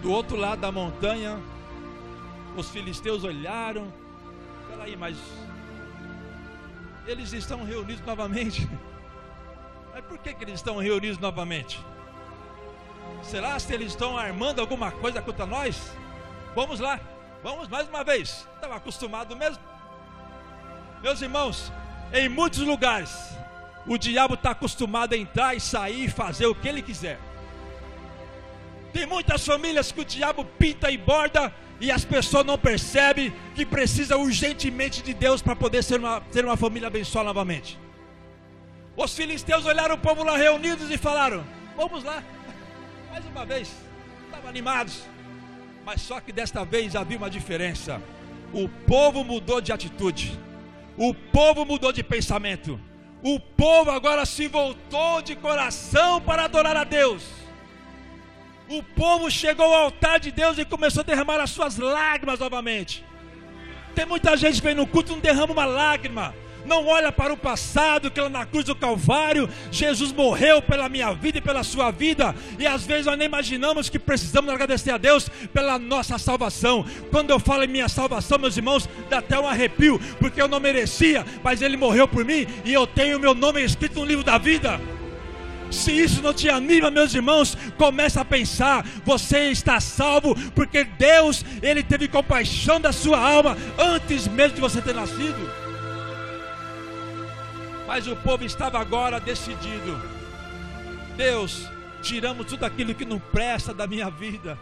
Do 0.00 0.10
outro 0.10 0.36
lado 0.36 0.60
da 0.60 0.72
montanha, 0.72 1.38
os 2.56 2.70
filisteus 2.70 3.24
olharam. 3.24 3.92
Peraí, 4.68 4.96
mas 4.96 5.16
eles 7.06 7.32
estão 7.32 7.64
reunidos 7.64 8.04
novamente. 8.04 8.68
Mas 9.94 10.06
por 10.06 10.16
que, 10.16 10.32
que 10.32 10.44
eles 10.44 10.54
estão 10.54 10.78
reunidos 10.78 11.18
novamente? 11.18 11.78
Será 13.22 13.58
se 13.58 13.74
eles 13.74 13.88
estão 13.88 14.16
armando 14.16 14.58
alguma 14.58 14.90
coisa 14.90 15.20
contra 15.20 15.44
nós? 15.44 15.94
Vamos 16.54 16.80
lá, 16.80 16.98
vamos 17.42 17.68
mais 17.68 17.86
uma 17.90 18.02
vez. 18.02 18.48
Estava 18.54 18.76
acostumado 18.76 19.36
mesmo. 19.36 19.62
Meus 21.02 21.20
irmãos, 21.20 21.70
em 22.10 22.26
muitos 22.26 22.60
lugares, 22.60 23.36
o 23.86 23.98
diabo 23.98 24.34
está 24.34 24.50
acostumado 24.50 25.14
a 25.14 25.16
entrar 25.16 25.56
e 25.56 25.60
sair 25.60 26.04
e 26.04 26.10
fazer 26.10 26.46
o 26.46 26.54
que 26.54 26.68
ele 26.68 26.82
quiser. 26.82 27.18
Tem 28.92 29.06
muitas 29.06 29.44
famílias 29.44 29.90
que 29.90 30.00
o 30.00 30.04
diabo 30.04 30.44
pinta 30.44 30.90
e 30.90 30.96
borda 30.96 31.52
e 31.80 31.90
as 31.90 32.04
pessoas 32.04 32.44
não 32.44 32.58
percebem 32.58 33.32
que 33.54 33.66
precisa 33.66 34.16
urgentemente 34.16 35.02
de 35.02 35.14
Deus 35.14 35.42
para 35.42 35.56
poder 35.56 35.82
ser 35.82 35.98
uma, 35.98 36.22
ser 36.30 36.44
uma 36.44 36.56
família 36.56 36.86
abençoada 36.86 37.26
novamente. 37.26 37.78
Os 38.96 39.16
filisteus 39.16 39.64
olharam 39.64 39.94
o 39.94 39.98
povo 39.98 40.22
lá 40.22 40.36
reunidos 40.36 40.90
e 40.90 40.98
falaram: 40.98 41.44
Vamos 41.74 42.04
lá, 42.04 42.22
mais 43.10 43.24
uma 43.26 43.44
vez. 43.44 43.74
Estavam 44.26 44.48
animados, 44.48 45.02
mas 45.84 46.00
só 46.02 46.20
que 46.20 46.32
desta 46.32 46.64
vez 46.64 46.94
havia 46.94 47.16
uma 47.16 47.30
diferença. 47.30 48.00
O 48.52 48.68
povo 48.68 49.24
mudou 49.24 49.60
de 49.60 49.72
atitude, 49.72 50.38
o 50.96 51.14
povo 51.14 51.64
mudou 51.64 51.90
de 51.90 52.02
pensamento 52.02 52.78
o 53.22 53.38
povo 53.38 53.90
agora 53.90 54.26
se 54.26 54.48
voltou 54.48 55.22
de 55.22 55.36
coração 55.36 56.20
para 56.20 56.44
adorar 56.44 56.76
a 56.76 56.84
Deus. 56.84 57.22
O 58.68 58.82
povo 58.82 59.30
chegou 59.30 59.66
ao 59.66 59.84
altar 59.84 60.18
de 60.18 60.30
Deus 60.30 60.58
e 60.58 60.64
começou 60.64 61.02
a 61.02 61.04
derramar 61.04 61.40
as 61.40 61.50
suas 61.50 61.76
lágrimas 61.78 62.40
novamente. 62.40 63.04
Tem 63.94 64.06
muita 64.06 64.36
gente 64.36 64.56
que 64.56 64.66
vem 64.66 64.74
no 64.74 64.86
culto 64.86 65.12
e 65.12 65.14
não 65.14 65.20
derrama 65.20 65.52
uma 65.52 65.64
lágrima 65.64 66.34
não 66.64 66.86
olha 66.86 67.10
para 67.12 67.32
o 67.32 67.36
passado, 67.36 68.10
que 68.10 68.20
lá 68.20 68.28
na 68.28 68.46
cruz 68.46 68.64
do 68.64 68.74
Calvário, 68.74 69.48
Jesus 69.70 70.12
morreu 70.12 70.62
pela 70.62 70.88
minha 70.88 71.12
vida 71.12 71.38
e 71.38 71.40
pela 71.40 71.62
sua 71.62 71.90
vida, 71.90 72.34
e 72.58 72.66
às 72.66 72.84
vezes 72.84 73.06
nós 73.06 73.18
nem 73.18 73.26
imaginamos 73.26 73.88
que 73.88 73.98
precisamos 73.98 74.52
agradecer 74.52 74.90
a 74.90 74.98
Deus 74.98 75.28
pela 75.52 75.78
nossa 75.78 76.18
salvação. 76.18 76.84
Quando 77.10 77.30
eu 77.30 77.40
falo 77.40 77.64
em 77.64 77.68
minha 77.68 77.88
salvação, 77.88 78.38
meus 78.38 78.56
irmãos, 78.56 78.88
dá 79.08 79.18
até 79.18 79.38
um 79.38 79.46
arrepio, 79.46 80.00
porque 80.18 80.40
eu 80.40 80.48
não 80.48 80.60
merecia, 80.60 81.24
mas 81.42 81.62
Ele 81.62 81.76
morreu 81.76 82.06
por 82.06 82.24
mim 82.24 82.46
e 82.64 82.72
eu 82.72 82.86
tenho 82.86 83.20
meu 83.20 83.34
nome 83.34 83.62
escrito 83.62 84.00
no 84.00 84.04
livro 84.04 84.24
da 84.24 84.38
vida. 84.38 84.80
Se 85.70 85.90
isso 85.90 86.22
não 86.22 86.34
te 86.34 86.50
anima, 86.50 86.90
meus 86.90 87.14
irmãos, 87.14 87.56
começa 87.78 88.20
a 88.20 88.24
pensar: 88.24 88.86
você 89.04 89.50
está 89.50 89.80
salvo 89.80 90.36
porque 90.54 90.84
Deus, 90.84 91.44
Ele 91.62 91.82
teve 91.82 92.08
compaixão 92.08 92.78
da 92.78 92.92
sua 92.92 93.18
alma 93.18 93.56
antes 93.78 94.28
mesmo 94.28 94.56
de 94.56 94.60
você 94.60 94.82
ter 94.82 94.94
nascido. 94.94 95.61
Mas 97.86 98.06
o 98.06 98.16
povo 98.16 98.44
estava 98.44 98.78
agora 98.78 99.20
decidido. 99.20 100.00
Deus, 101.16 101.68
tiramos 102.00 102.46
tudo 102.46 102.64
aquilo 102.64 102.94
que 102.94 103.04
não 103.04 103.18
presta 103.18 103.74
da 103.74 103.86
minha 103.86 104.08
vida. 104.10 104.58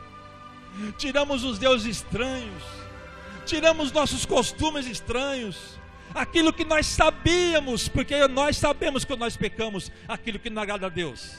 Tiramos 0.98 1.44
os 1.44 1.59
deuses 1.59 1.96
estranhos. 1.98 2.62
tiramos 3.44 3.90
nossos 3.90 4.24
costumes 4.24 4.87
estranhos, 4.87 5.78
aquilo 6.14 6.52
que 6.52 6.64
nós 6.64 6.87
sabíamos, 6.87 7.88
porque 7.88 8.28
nós 8.28 8.56
sabemos 8.56 9.04
que 9.04 9.16
nós 9.16 9.37
pecamos, 9.37 9.90
aquilo 10.06 10.38
que 10.38 10.48
não 10.48 10.62
agrada 10.62 10.87
a 10.87 10.88
Deus. 10.90 11.33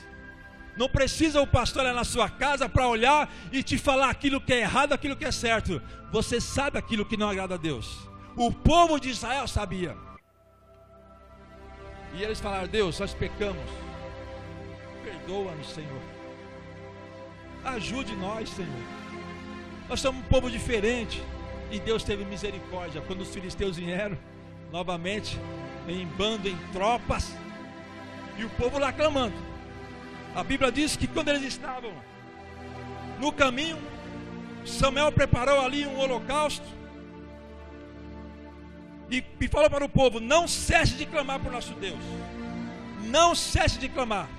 Não 0.75 0.89
precisa 0.89 1.41
o 1.41 1.47
pastor 1.47 1.85
ir 1.85 1.93
na 1.93 2.03
sua 2.03 2.29
casa 2.29 2.67
para 2.67 2.87
olhar 2.87 3.33
e 3.51 3.61
te 3.63 3.77
falar 3.77 4.09
aquilo 4.09 4.41
que 4.41 4.53
é 4.53 4.61
errado, 4.61 4.93
aquilo 4.93 5.15
que 5.15 5.25
é 5.25 5.31
certo. 5.31 5.81
Você 6.11 6.41
sabe 6.41 6.77
aquilo 6.77 7.05
que 7.05 7.17
não 7.17 7.29
agrada 7.29 7.55
a 7.55 7.57
Deus. 7.57 7.97
O 8.35 8.51
povo 8.51 8.99
de 8.99 9.09
Israel 9.09 9.47
sabia. 9.47 9.95
E 12.13 12.23
eles 12.23 12.39
falaram: 12.39 12.67
Deus, 12.67 12.99
nós 12.99 13.13
pecamos. 13.13 13.63
Perdoa-nos, 15.03 15.69
Senhor. 15.69 16.01
Ajude 17.63 18.15
nós, 18.15 18.49
Senhor. 18.49 18.83
Nós 19.87 19.99
somos 19.99 20.21
um 20.21 20.27
povo 20.27 20.49
diferente. 20.49 21.21
E 21.71 21.79
Deus 21.79 22.03
teve 22.03 22.25
misericórdia. 22.25 23.01
Quando 23.01 23.21
os 23.21 23.33
filisteus 23.33 23.77
vieram, 23.77 24.17
novamente, 24.71 25.39
em 25.87 26.05
bando, 26.05 26.47
em 26.47 26.57
tropas, 26.73 27.33
e 28.37 28.43
o 28.43 28.49
povo 28.51 28.77
lá 28.77 28.91
clamando. 28.91 29.35
A 30.35 30.43
Bíblia 30.43 30.71
diz 30.71 30.95
que 30.95 31.07
quando 31.07 31.29
eles 31.29 31.43
estavam 31.43 31.91
no 33.19 33.31
caminho, 33.31 33.77
Samuel 34.65 35.11
preparou 35.11 35.59
ali 35.61 35.85
um 35.85 35.99
holocausto 35.99 36.65
e, 39.11 39.23
e 39.39 39.47
falou 39.47 39.69
para 39.69 39.85
o 39.85 39.89
povo: 39.89 40.19
Não 40.19 40.47
cesse 40.47 40.93
de 40.95 41.05
clamar 41.05 41.39
por 41.39 41.51
nosso 41.51 41.73
Deus, 41.73 41.99
não 43.03 43.35
cesse 43.35 43.77
de 43.77 43.89
clamar. 43.89 44.29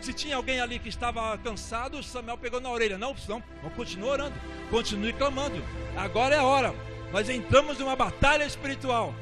Se 0.00 0.12
tinha 0.12 0.34
alguém 0.34 0.60
ali 0.60 0.78
que 0.78 0.88
estava 0.88 1.36
cansado, 1.38 2.02
Samuel 2.02 2.38
pegou 2.38 2.60
na 2.60 2.70
orelha: 2.70 2.96
Não, 2.96 3.14
não, 3.28 3.42
não 3.62 3.70
continue 3.70 4.08
orando, 4.08 4.34
continue 4.70 5.12
clamando. 5.12 5.62
Agora 5.96 6.34
é 6.34 6.38
a 6.38 6.44
hora. 6.44 6.74
Nós 7.12 7.28
entramos 7.28 7.78
em 7.78 7.82
uma 7.82 7.94
batalha 7.94 8.44
espiritual. 8.44 9.14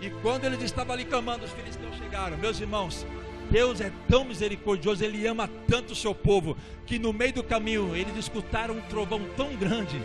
E 0.00 0.10
quando 0.22 0.44
eles 0.44 0.62
estavam 0.62 0.94
ali 0.94 1.04
clamando, 1.04 1.44
os 1.44 1.52
filisteus 1.52 1.96
chegaram. 1.96 2.36
Meus 2.36 2.60
irmãos, 2.60 3.06
Deus 3.50 3.80
é 3.80 3.90
tão 4.08 4.24
misericordioso, 4.24 5.04
Ele 5.04 5.26
ama 5.26 5.48
tanto 5.68 5.92
o 5.92 5.96
seu 5.96 6.14
povo, 6.14 6.56
que 6.84 6.98
no 6.98 7.12
meio 7.12 7.32
do 7.32 7.42
caminho 7.42 7.96
eles 7.96 8.16
escutaram 8.16 8.74
um 8.74 8.80
trovão 8.82 9.20
tão 9.36 9.54
grande. 9.56 10.00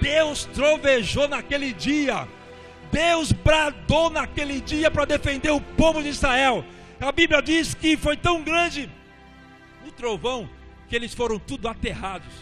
Deus 0.00 0.44
trovejou 0.46 1.28
naquele 1.28 1.72
dia, 1.72 2.26
Deus 2.94 3.32
bradou 3.32 4.08
naquele 4.08 4.60
dia 4.60 4.88
para 4.88 5.04
defender 5.04 5.50
o 5.50 5.60
povo 5.60 6.00
de 6.00 6.10
Israel. 6.10 6.64
A 7.00 7.10
Bíblia 7.10 7.42
diz 7.42 7.74
que 7.74 7.96
foi 7.96 8.16
tão 8.16 8.40
grande 8.40 8.88
o 9.84 9.90
trovão 9.90 10.48
que 10.88 10.94
eles 10.94 11.12
foram 11.12 11.36
tudo 11.36 11.66
aterrados. 11.66 12.32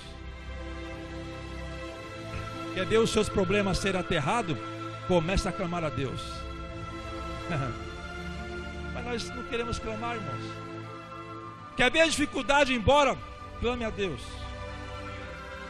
Quer 2.75 2.85
ver 2.85 2.99
os 2.99 3.09
seus 3.09 3.31
problemas 3.31 3.79
ser 3.79 3.97
aterrado? 3.97 4.59
Começa 5.09 5.49
a 5.49 5.53
clamar 5.53 5.85
a 5.85 5.89
Deus. 5.89 6.21
Mas 8.93 9.05
nós 9.07 9.31
não 9.31 9.45
queremos 9.45 9.79
clamar, 9.79 10.17
irmãos. 10.17 10.45
Quer 11.79 11.91
ver 11.91 12.01
a 12.03 12.07
dificuldade 12.07 12.75
embora? 12.75 13.17
Clame 13.59 13.87
a 13.87 13.91
Deus. 13.91 14.21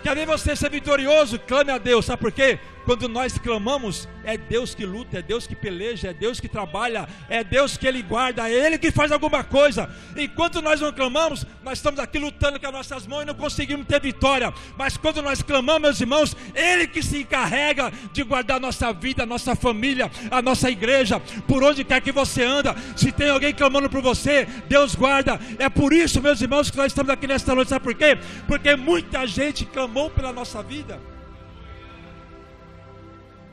Quer 0.03 0.17
ver 0.17 0.27
você 0.27 0.57
ser 0.57 0.71
vitorioso? 0.71 1.39
Clame 1.39 1.71
a 1.71 1.79
Deus. 1.79 2.05
Sabe 2.05 2.21
por 2.21 2.33
quê? 2.33 2.59
Quando 2.85 3.09
nós 3.09 3.39
clamamos, 3.39 4.09
é 4.25 4.37
Deus 4.37 4.75
que 4.75 4.85
luta, 4.85 5.19
é 5.19 5.23
Deus 5.23 5.47
que 5.47 5.55
peleja, 5.55 6.09
é 6.09 6.13
Deus 6.13 6.41
que 6.41 6.49
trabalha, 6.49 7.09
é 7.29 7.45
Deus 7.45 7.77
que 7.77 7.87
Ele 7.87 8.03
guarda, 8.03 8.49
é 8.49 8.53
Ele 8.53 8.79
que 8.79 8.91
faz 8.91 9.13
alguma 9.13 9.45
coisa. 9.45 9.89
Enquanto 10.17 10.61
nós 10.61 10.81
não 10.81 10.93
clamamos, 10.93 11.47
nós 11.63 11.79
estamos 11.79 12.01
aqui 12.01 12.19
lutando 12.19 12.59
com 12.59 12.67
as 12.67 12.73
nossas 12.73 13.07
mãos 13.07 13.23
e 13.23 13.27
não 13.27 13.35
conseguimos 13.35 13.87
ter 13.87 14.01
vitória. 14.01 14.53
Mas 14.77 14.97
quando 14.97 15.23
nós 15.23 15.43
clamamos, 15.43 15.83
meus 15.83 16.01
irmãos, 16.01 16.37
Ele 16.55 16.87
que 16.87 17.03
se 17.03 17.19
encarrega 17.19 17.93
de 18.13 18.23
guardar 18.23 18.57
a 18.57 18.61
nossa 18.61 18.93
vida, 18.93 19.23
a 19.23 19.27
nossa 19.27 19.55
família, 19.55 20.11
a 20.31 20.43
nossa 20.43 20.71
igreja, 20.71 21.21
por 21.47 21.63
onde 21.63 21.85
quer 21.85 22.01
que 22.01 22.13
você 22.13 22.43
anda. 22.43 22.75
Se 22.97 23.13
tem 23.13 23.31
alguém 23.31 23.55
clamando 23.55 23.89
por 23.89 24.03
você, 24.03 24.47
Deus 24.69 24.95
guarda. 24.95 25.39
É 25.59 25.69
por 25.69 25.93
isso, 25.93 26.21
meus 26.21 26.41
irmãos, 26.41 26.71
que 26.71 26.77
nós 26.77 26.87
estamos 26.89 27.11
aqui 27.11 27.27
nesta 27.27 27.55
noite. 27.55 27.69
Sabe 27.69 27.85
por 27.85 27.95
quê? 27.95 28.19
Porque 28.47 28.75
muita 28.77 29.27
gente 29.27 29.65
clamou 29.65 30.11
pela 30.11 30.33
nossa 30.33 30.63
vida. 30.63 31.12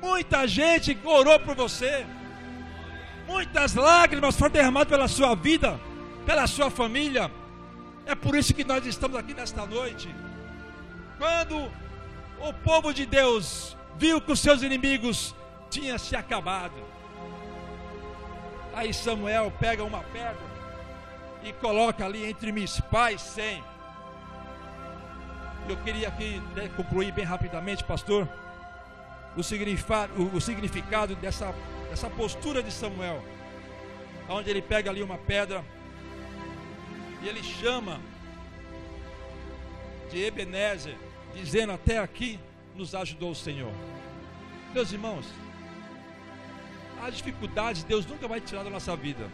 Muita 0.02 0.48
gente 0.48 0.98
orou 1.04 1.40
por 1.40 1.56
você. 1.56 2.06
Muitas 3.28 3.76
lágrimas 3.76 4.36
foram 4.36 4.52
derramadas 4.52 4.90
pela 4.90 5.08
sua 5.08 5.36
vida, 5.36 5.80
pela 6.26 6.48
sua 6.48 6.70
família. 6.70 7.30
É 8.06 8.16
por 8.16 8.36
isso 8.36 8.54
que 8.54 8.64
nós 8.64 8.86
estamos 8.86 9.18
aqui 9.18 9.34
nesta 9.34 9.66
noite. 9.66 10.14
Quando 11.18 11.72
o 12.40 12.54
povo 12.64 12.94
de 12.94 13.06
Deus 13.06 13.78
viu 13.98 14.22
que 14.22 14.32
os 14.32 14.40
seus 14.40 14.64
inimigos 14.64 15.36
tinham 15.70 15.98
se 15.98 16.16
acabado, 16.16 16.82
aí 18.74 18.94
Samuel 18.94 19.54
pega 19.60 19.84
uma 19.84 20.02
pedra 20.04 20.50
e 21.44 21.52
coloca 21.54 22.06
ali 22.06 22.26
entre 22.26 22.52
Mispá 22.52 23.12
e 23.12 23.20
Sem. 23.20 23.64
Eu 25.68 25.78
queria 25.78 26.08
aqui 26.08 26.42
né, 26.56 26.70
concluir 26.76 27.12
bem 27.12 27.26
rapidamente, 27.26 27.84
pastor 27.84 28.28
o 29.36 29.44
significado, 29.44 30.36
o 30.36 30.42
significado 30.42 31.16
dessa, 31.16 31.54
dessa 31.90 32.10
postura 32.10 32.62
de 32.62 32.72
Samuel, 32.72 33.24
onde 34.30 34.50
ele 34.50 34.62
pega 34.62 34.90
ali 34.90 35.02
uma 35.02 35.18
pedra 35.18 35.64
e 37.22 37.28
ele 37.28 37.44
chama 37.44 38.00
de 40.10 40.24
Ebenezer, 40.24 40.96
dizendo: 41.36 41.72
Até 41.72 41.98
aqui 42.00 42.40
nos 42.76 42.96
ajudou 42.96 43.32
o 43.32 43.36
Senhor. 43.36 43.72
Meus 44.74 44.92
irmãos, 44.92 45.26
as 47.02 47.16
dificuldades 47.18 47.84
Deus 47.84 48.06
nunca 48.06 48.28
vai 48.28 48.40
tirar 48.40 48.64
da 48.64 48.70
nossa 48.70 48.96
vida. 48.96 49.30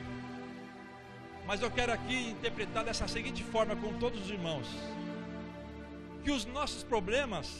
Mas 1.45 1.61
eu 1.61 1.69
quero 1.69 1.93
aqui 1.93 2.29
interpretar 2.31 2.83
dessa 2.83 3.07
seguinte 3.07 3.43
forma 3.43 3.75
com 3.75 3.93
todos 3.99 4.21
os 4.21 4.29
irmãos: 4.29 4.67
que 6.23 6.31
os 6.31 6.45
nossos 6.45 6.83
problemas 6.83 7.55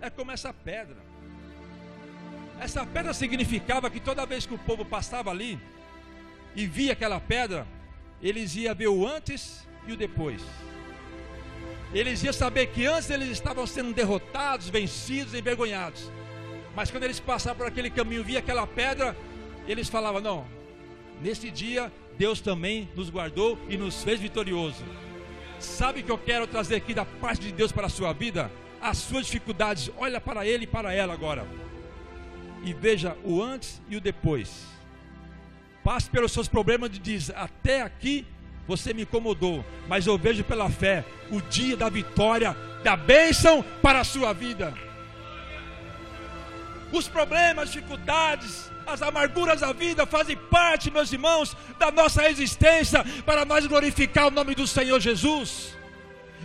é 0.00 0.08
como 0.08 0.30
essa 0.30 0.52
pedra. 0.52 1.05
Essa 2.60 2.86
pedra 2.86 3.12
significava 3.12 3.90
que 3.90 4.00
toda 4.00 4.24
vez 4.24 4.46
que 4.46 4.54
o 4.54 4.58
povo 4.58 4.84
passava 4.84 5.30
ali 5.30 5.58
e 6.54 6.66
via 6.66 6.92
aquela 6.92 7.20
pedra, 7.20 7.66
eles 8.22 8.56
iam 8.56 8.74
ver 8.74 8.88
o 8.88 9.06
antes 9.06 9.66
e 9.86 9.92
o 9.92 9.96
depois. 9.96 10.42
Eles 11.92 12.22
iam 12.22 12.32
saber 12.32 12.68
que 12.68 12.86
antes 12.86 13.10
eles 13.10 13.28
estavam 13.28 13.66
sendo 13.66 13.92
derrotados, 13.92 14.68
vencidos, 14.68 15.34
envergonhados. 15.34 16.10
Mas 16.74 16.90
quando 16.90 17.04
eles 17.04 17.20
passavam 17.20 17.58
por 17.58 17.66
aquele 17.66 17.90
caminho, 17.90 18.24
via 18.24 18.38
aquela 18.38 18.66
pedra, 18.66 19.16
eles 19.68 19.88
falavam: 19.88 20.20
Não, 20.20 20.46
nesse 21.22 21.50
dia 21.50 21.92
Deus 22.18 22.40
também 22.40 22.88
nos 22.96 23.10
guardou 23.10 23.58
e 23.68 23.76
nos 23.76 24.02
fez 24.02 24.18
vitorioso. 24.18 24.82
Sabe 25.60 26.00
o 26.00 26.04
que 26.04 26.10
eu 26.10 26.18
quero 26.18 26.46
trazer 26.46 26.76
aqui 26.76 26.94
da 26.94 27.04
parte 27.04 27.42
de 27.42 27.52
Deus 27.52 27.70
para 27.70 27.86
a 27.86 27.90
sua 27.90 28.12
vida? 28.12 28.50
As 28.80 28.98
suas 28.98 29.26
dificuldades, 29.26 29.90
olha 29.96 30.20
para 30.20 30.46
ele 30.46 30.64
e 30.64 30.66
para 30.66 30.92
ela 30.92 31.12
agora 31.14 31.46
e 32.66 32.74
veja 32.74 33.16
o 33.24 33.40
antes 33.40 33.80
e 33.88 33.96
o 33.96 34.00
depois. 34.00 34.66
Passe 35.84 36.10
pelos 36.10 36.32
seus 36.32 36.48
problemas 36.48 36.90
e 36.94 36.98
diz: 36.98 37.30
Até 37.30 37.80
aqui 37.80 38.26
você 38.66 38.92
me 38.92 39.02
incomodou, 39.02 39.64
mas 39.88 40.06
eu 40.06 40.18
vejo 40.18 40.42
pela 40.42 40.68
fé 40.68 41.04
o 41.30 41.40
dia 41.40 41.76
da 41.76 41.88
vitória, 41.88 42.56
da 42.82 42.96
bênção 42.96 43.64
para 43.80 44.00
a 44.00 44.04
sua 44.04 44.32
vida. 44.32 44.74
Os 46.92 47.06
problemas, 47.06 47.70
dificuldades, 47.70 48.70
as 48.84 49.00
amarguras 49.00 49.60
da 49.60 49.72
vida 49.72 50.04
fazem 50.04 50.36
parte, 50.36 50.90
meus 50.90 51.12
irmãos, 51.12 51.56
da 51.78 51.92
nossa 51.92 52.28
existência 52.28 53.04
para 53.24 53.44
nós 53.44 53.64
glorificar 53.66 54.26
o 54.26 54.30
nome 54.30 54.56
do 54.56 54.66
Senhor 54.66 54.98
Jesus 54.98 55.76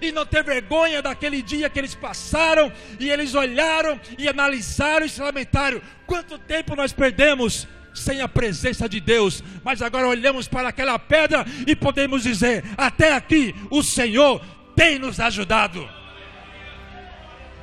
e 0.02 0.12
não 0.12 0.26
ter 0.26 0.44
vergonha 0.44 1.02
daquele 1.02 1.42
dia 1.42 1.70
que 1.70 1.80
eles 1.80 1.96
passaram 1.96 2.72
e 3.00 3.10
eles 3.10 3.36
olharam 3.36 4.00
e 4.18 4.28
analisaram 4.28 5.06
e 5.06 5.10
se 5.10 5.22
lamentaram. 5.22 5.82
Quanto 6.06 6.38
tempo 6.40 6.76
nós 6.76 6.92
perdemos 6.92 7.68
sem 7.94 8.22
a 8.22 8.28
presença 8.28 8.88
de 8.88 9.00
Deus, 9.00 9.44
mas 9.64 9.82
agora 9.82 10.08
olhamos 10.08 10.48
para 10.48 10.70
aquela 10.70 10.98
pedra 10.98 11.46
e 11.68 11.76
podemos 11.76 12.24
dizer: 12.24 12.64
até 12.78 13.14
aqui 13.14 13.56
o 13.70 13.84
Senhor 13.84 14.44
tem 14.76 14.98
nos 14.98 15.20
ajudado. 15.20 15.88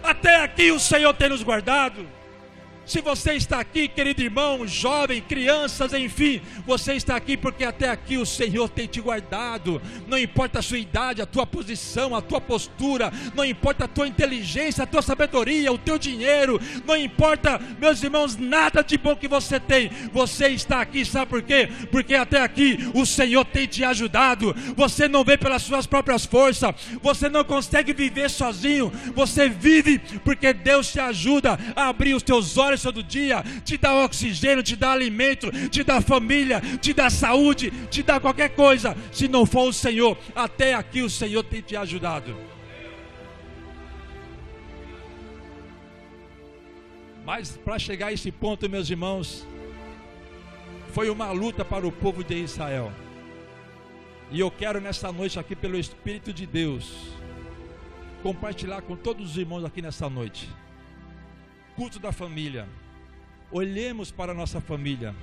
Até 0.03 0.42
aqui 0.42 0.70
o 0.70 0.79
Senhor 0.79 1.12
tem 1.14 1.29
nos 1.29 1.42
guardado. 1.42 2.17
Se 2.88 3.03
você 3.03 3.35
está 3.35 3.61
aqui, 3.61 3.87
querido 3.87 4.22
irmão, 4.22 4.66
jovem, 4.66 5.20
crianças, 5.20 5.92
enfim, 5.92 6.40
você 6.66 6.94
está 6.94 7.16
aqui 7.16 7.37
porque 7.37 7.62
até 7.62 7.90
aqui 7.90 8.16
o 8.16 8.24
Senhor 8.24 8.66
tem 8.70 8.87
te 8.87 8.98
guardado. 8.98 9.79
Não 10.07 10.16
importa 10.16 10.61
a 10.61 10.62
sua 10.62 10.79
idade, 10.79 11.20
a 11.20 11.27
tua 11.27 11.46
posição, 11.46 12.16
a 12.16 12.22
tua 12.22 12.40
postura, 12.40 13.12
não 13.35 13.44
importa 13.44 13.85
a 13.85 13.88
tua 13.88 14.09
inteligência, 14.09 14.85
a 14.85 14.87
tua 14.87 15.03
sabedoria, 15.03 15.70
o 15.70 15.77
teu 15.77 15.98
dinheiro, 15.98 16.59
não 16.87 16.96
importa, 16.96 17.61
meus 17.79 18.03
irmãos, 18.03 18.37
nada 18.38 18.83
de 18.83 18.96
bom 18.96 19.14
que 19.14 19.29
você 19.29 19.61
tem. 19.61 19.90
Você 20.11 20.48
está 20.48 20.81
aqui, 20.81 21.05
sabe 21.05 21.27
por 21.27 21.42
quê? 21.42 21.68
Porque 21.92 22.14
até 22.14 22.40
aqui 22.40 22.90
o 22.94 23.05
Senhor 23.05 23.44
tem 23.44 23.66
te 23.66 23.85
ajudado. 23.85 24.57
Você 24.74 25.07
não 25.07 25.24
vê 25.24 25.37
pelas 25.37 25.61
suas 25.61 25.87
próprias 25.87 26.24
forças, 26.24 26.74
você 27.03 27.29
não 27.29 27.44
consegue 27.44 27.92
viver 27.92 28.31
sozinho. 28.31 28.90
Você 29.14 29.46
vive 29.46 29.98
porque 30.24 30.55
Deus 30.55 30.90
te 30.90 30.98
ajuda 30.98 31.59
a 31.77 31.88
abrir 31.88 32.14
os 32.14 32.22
teus 32.22 32.57
olhos 32.57 32.78
força 32.79 32.93
do 32.93 33.03
dia, 33.03 33.43
te 33.64 33.77
dá 33.77 34.05
oxigênio, 34.05 34.62
te 34.62 34.77
dá 34.77 34.93
alimento, 34.93 35.51
te 35.69 35.83
dá 35.83 36.01
família, 36.01 36.61
te 36.81 36.95
dá 36.95 37.11
saúde, 37.11 37.73
te 37.91 38.05
dá 38.05 38.21
qualquer 38.21 38.51
coisa. 38.51 38.97
Se 39.11 39.27
não 39.27 39.45
for 39.45 39.69
o 39.69 39.73
Senhor, 39.73 40.17
até 40.35 40.75
aqui 40.75 41.03
o 41.03 41.11
Senhor 41.11 41.43
tem 41.43 41.61
te 41.61 41.77
ajudado. 41.77 42.37
Mas 47.27 47.57
para 47.57 47.79
chegar 47.79 48.07
a 48.07 48.12
esse 48.12 48.31
ponto, 48.31 48.71
meus 48.71 48.88
irmãos, 48.88 49.47
foi 50.93 51.11
uma 51.11 51.33
luta 51.33 51.64
para 51.64 51.87
o 51.87 51.93
povo 51.93 52.23
de 52.23 52.37
Israel. 52.37 52.93
E 54.31 54.38
eu 54.41 54.51
quero 54.51 54.81
nessa 54.81 55.11
noite 55.11 55.38
aqui, 55.38 55.57
pelo 55.57 55.77
Espírito 55.77 56.33
de 56.33 56.47
Deus, 56.47 57.12
compartilhar 58.23 58.83
com 58.83 58.95
todos 58.95 59.33
os 59.33 59.37
irmãos 59.37 59.64
aqui 59.64 59.83
nessa 59.83 60.09
noite. 60.09 60.49
Culto 61.79 61.99
da 61.99 62.12
família. 62.12 62.69
Olhemos 63.51 64.11
para 64.11 64.33
a 64.33 64.35
nossa 64.35 64.61
família 64.61 65.14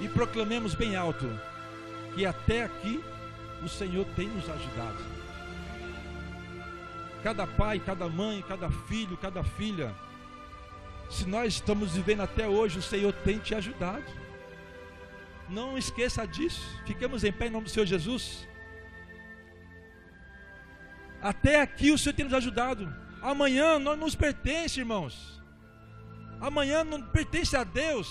e 0.00 0.08
proclamemos 0.08 0.74
bem 0.74 0.96
alto 0.96 1.26
que 2.14 2.26
até 2.26 2.64
aqui 2.64 3.00
o 3.62 3.68
Senhor 3.68 4.04
tem 4.16 4.26
nos 4.26 4.48
ajudado 4.50 5.16
cada 7.26 7.44
pai, 7.44 7.80
cada 7.80 8.08
mãe, 8.08 8.40
cada 8.46 8.70
filho, 8.70 9.16
cada 9.16 9.42
filha. 9.42 9.92
Se 11.10 11.26
nós 11.26 11.54
estamos 11.54 11.94
vivendo 11.94 12.20
até 12.20 12.46
hoje, 12.46 12.78
o 12.78 12.82
Senhor 12.82 13.12
tem 13.12 13.40
te 13.40 13.52
ajudado. 13.52 14.04
Não 15.48 15.76
esqueça 15.76 16.24
disso. 16.24 16.62
Fiquemos 16.86 17.24
em 17.24 17.32
pé 17.32 17.48
em 17.48 17.50
nome 17.50 17.64
do 17.64 17.70
Senhor 17.70 17.84
Jesus. 17.84 18.46
Até 21.20 21.60
aqui 21.60 21.90
o 21.90 21.98
Senhor 21.98 22.14
tem 22.14 22.26
nos 22.26 22.34
ajudado. 22.34 23.05
Amanhã 23.26 23.80
não 23.80 23.96
nos 23.96 24.14
pertence, 24.14 24.78
irmãos. 24.78 25.42
Amanhã 26.40 26.84
não 26.84 27.02
pertence 27.02 27.56
a 27.56 27.64
Deus. 27.64 28.08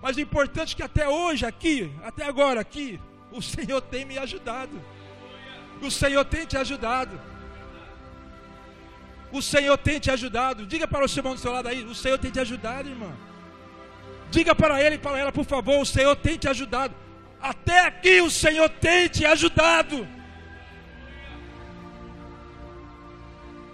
Mas 0.00 0.16
o 0.16 0.20
importante 0.20 0.72
é 0.72 0.76
que 0.76 0.84
até 0.84 1.08
hoje, 1.08 1.44
aqui, 1.44 1.92
até 2.04 2.24
agora, 2.24 2.60
aqui, 2.60 3.00
o 3.32 3.42
Senhor 3.54 3.80
tem 3.80 4.04
me 4.04 4.16
ajudado. 4.18 4.80
O 5.82 5.90
Senhor 5.90 6.24
tem 6.24 6.46
te 6.46 6.56
ajudado. 6.56 7.20
O 9.32 9.42
Senhor 9.42 9.76
tem 9.76 9.98
te 9.98 10.12
ajudado. 10.12 10.64
Diga 10.64 10.86
para 10.86 11.04
o 11.04 11.08
seu 11.08 11.22
irmão 11.22 11.34
do 11.34 11.40
seu 11.40 11.50
lado 11.50 11.66
aí: 11.66 11.82
O 11.82 11.94
Senhor 11.94 12.16
tem 12.16 12.30
te 12.30 12.38
ajudado, 12.38 12.88
irmão. 12.88 13.12
Diga 14.30 14.54
para 14.54 14.80
ele 14.80 14.94
e 14.94 14.98
para 14.98 15.18
ela, 15.18 15.32
por 15.32 15.44
favor: 15.44 15.80
O 15.80 15.84
Senhor 15.84 16.14
tem 16.14 16.38
te 16.38 16.48
ajudado. 16.48 16.94
Até 17.42 17.80
aqui 17.84 18.20
o 18.20 18.30
Senhor 18.30 18.68
tem 18.68 19.08
te 19.08 19.26
ajudado. 19.26 20.06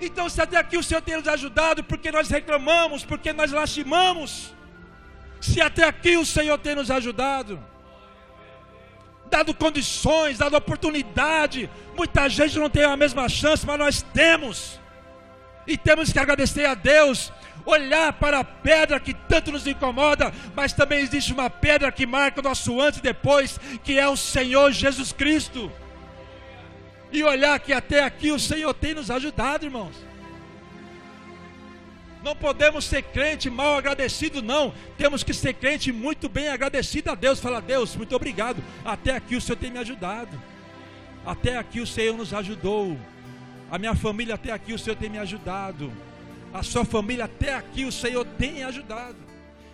Então, 0.00 0.28
se 0.28 0.40
até 0.40 0.58
aqui 0.58 0.76
o 0.76 0.82
Senhor 0.82 1.00
tem 1.00 1.16
nos 1.16 1.28
ajudado, 1.28 1.82
porque 1.82 2.12
nós 2.12 2.28
reclamamos, 2.28 3.04
porque 3.04 3.32
nós 3.32 3.50
lastimamos, 3.50 4.54
se 5.40 5.60
até 5.60 5.84
aqui 5.84 6.16
o 6.16 6.26
Senhor 6.26 6.58
tem 6.58 6.74
nos 6.74 6.90
ajudado, 6.90 7.62
dado 9.30 9.54
condições, 9.54 10.38
dado 10.38 10.56
oportunidade, 10.56 11.70
muita 11.96 12.28
gente 12.28 12.58
não 12.58 12.68
tem 12.68 12.84
a 12.84 12.96
mesma 12.96 13.28
chance, 13.28 13.66
mas 13.66 13.78
nós 13.78 14.02
temos. 14.02 14.80
E 15.66 15.76
temos 15.76 16.12
que 16.12 16.18
agradecer 16.18 16.66
a 16.66 16.74
Deus, 16.74 17.32
olhar 17.64 18.12
para 18.12 18.38
a 18.40 18.44
pedra 18.44 19.00
que 19.00 19.12
tanto 19.12 19.50
nos 19.50 19.66
incomoda, 19.66 20.32
mas 20.54 20.72
também 20.72 21.00
existe 21.00 21.32
uma 21.32 21.50
pedra 21.50 21.90
que 21.90 22.06
marca 22.06 22.40
o 22.40 22.42
nosso 22.42 22.80
antes 22.80 23.00
e 23.00 23.02
depois, 23.02 23.58
que 23.82 23.98
é 23.98 24.08
o 24.08 24.16
Senhor 24.16 24.70
Jesus 24.72 25.12
Cristo. 25.12 25.72
E 27.16 27.24
olhar 27.24 27.58
que 27.58 27.72
até 27.72 28.04
aqui 28.04 28.30
o 28.30 28.38
Senhor 28.38 28.74
tem 28.74 28.92
nos 28.92 29.10
ajudado, 29.10 29.64
irmãos. 29.64 29.96
Não 32.22 32.36
podemos 32.36 32.84
ser 32.84 33.04
crente 33.04 33.48
mal 33.48 33.78
agradecido, 33.78 34.42
não. 34.42 34.74
Temos 34.98 35.22
que 35.22 35.32
ser 35.32 35.54
crente 35.54 35.90
muito 35.90 36.28
bem 36.28 36.48
agradecido 36.48 37.10
a 37.10 37.14
Deus. 37.14 37.40
Fala, 37.40 37.62
Deus, 37.62 37.96
muito 37.96 38.14
obrigado. 38.14 38.62
Até 38.84 39.16
aqui 39.16 39.34
o 39.34 39.40
Senhor 39.40 39.56
tem 39.56 39.70
me 39.70 39.78
ajudado. 39.78 40.38
Até 41.24 41.56
aqui 41.56 41.80
o 41.80 41.86
Senhor 41.86 42.14
nos 42.14 42.34
ajudou. 42.34 42.98
A 43.70 43.78
minha 43.78 43.94
família 43.94 44.34
até 44.34 44.52
aqui 44.52 44.74
o 44.74 44.78
Senhor 44.78 44.96
tem 44.96 45.08
me 45.08 45.18
ajudado. 45.18 45.90
A 46.52 46.62
sua 46.62 46.84
família 46.84 47.24
até 47.24 47.54
aqui 47.54 47.86
o 47.86 47.92
Senhor 47.92 48.26
tem 48.36 48.62
ajudado. 48.62 49.16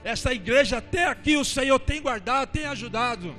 Essa 0.05 0.33
igreja 0.33 0.77
até 0.77 1.07
aqui 1.07 1.37
o 1.37 1.45
Senhor 1.45 1.81
tem 1.81 2.01
guardado, 2.01 2.53
tem 2.53 2.67
ajudado. 2.67 3.35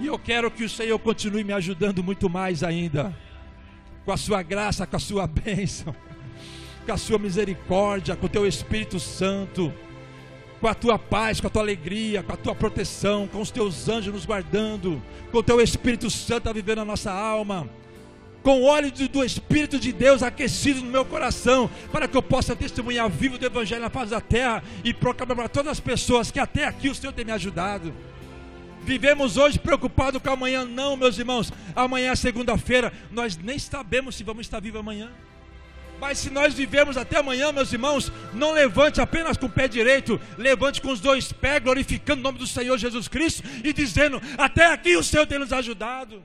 E 0.00 0.06
eu 0.06 0.18
quero 0.18 0.50
que 0.50 0.64
o 0.64 0.68
Senhor 0.68 0.98
continue 0.98 1.44
me 1.44 1.52
ajudando 1.52 2.02
muito 2.02 2.28
mais 2.30 2.62
ainda. 2.62 3.14
Com 4.04 4.12
a 4.12 4.16
sua 4.16 4.42
graça, 4.42 4.86
com 4.86 4.96
a 4.96 4.98
sua 4.98 5.26
bênção, 5.28 5.94
com 6.86 6.92
a 6.92 6.96
sua 6.96 7.18
misericórdia, 7.18 8.16
com 8.16 8.24
o 8.24 8.28
teu 8.28 8.46
Espírito 8.46 8.98
Santo, 8.98 9.70
com 10.58 10.66
a 10.66 10.74
tua 10.74 10.98
paz, 10.98 11.38
com 11.38 11.48
a 11.48 11.50
tua 11.50 11.60
alegria, 11.60 12.22
com 12.22 12.32
a 12.32 12.36
tua 12.36 12.54
proteção, 12.54 13.28
com 13.28 13.42
os 13.42 13.50
teus 13.50 13.90
anjos 13.90 14.14
nos 14.14 14.24
guardando, 14.24 15.02
com 15.30 15.38
o 15.38 15.42
teu 15.42 15.60
Espírito 15.60 16.08
Santo 16.08 16.48
a 16.48 16.52
viver 16.52 16.76
na 16.76 16.84
nossa 16.84 17.12
alma 17.12 17.68
com 18.42 18.62
o 18.62 18.64
óleo 18.64 18.90
do 18.90 19.24
Espírito 19.24 19.78
de 19.78 19.92
Deus 19.92 20.22
aquecido 20.22 20.80
no 20.80 20.90
meu 20.90 21.04
coração, 21.04 21.70
para 21.92 22.08
que 22.08 22.16
eu 22.16 22.22
possa 22.22 22.56
testemunhar 22.56 23.08
vivo 23.10 23.38
do 23.38 23.44
Evangelho 23.44 23.82
na 23.82 23.90
face 23.90 24.10
da 24.10 24.20
terra 24.20 24.62
e 24.82 24.94
proclamar 24.94 25.36
para 25.36 25.48
todas 25.48 25.72
as 25.72 25.80
pessoas 25.80 26.30
que 26.30 26.38
até 26.38 26.64
aqui 26.64 26.88
o 26.88 26.94
Senhor 26.94 27.12
tem 27.12 27.24
me 27.24 27.32
ajudado. 27.32 27.92
Vivemos 28.82 29.36
hoje 29.36 29.58
preocupados 29.58 30.20
com 30.22 30.30
amanhã, 30.30 30.64
não, 30.64 30.96
meus 30.96 31.18
irmãos. 31.18 31.52
Amanhã 31.76 32.12
é 32.12 32.16
segunda-feira, 32.16 32.92
nós 33.10 33.36
nem 33.36 33.58
sabemos 33.58 34.16
se 34.16 34.24
vamos 34.24 34.46
estar 34.46 34.60
vivos 34.60 34.80
amanhã. 34.80 35.10
Mas 36.00 36.18
se 36.18 36.30
nós 36.30 36.54
vivemos 36.54 36.96
até 36.96 37.18
amanhã, 37.18 37.52
meus 37.52 37.70
irmãos, 37.72 38.10
não 38.32 38.52
levante 38.52 39.02
apenas 39.02 39.36
com 39.36 39.46
o 39.46 39.50
pé 39.50 39.68
direito, 39.68 40.18
levante 40.38 40.80
com 40.80 40.90
os 40.90 40.98
dois 40.98 41.30
pés, 41.30 41.62
glorificando 41.62 42.20
o 42.20 42.22
nome 42.22 42.38
do 42.38 42.46
Senhor 42.46 42.78
Jesus 42.78 43.06
Cristo 43.06 43.42
e 43.62 43.70
dizendo: 43.70 44.20
Até 44.38 44.72
aqui 44.72 44.96
o 44.96 45.04
Senhor 45.04 45.26
tem 45.26 45.38
nos 45.38 45.52
ajudado. 45.52 46.22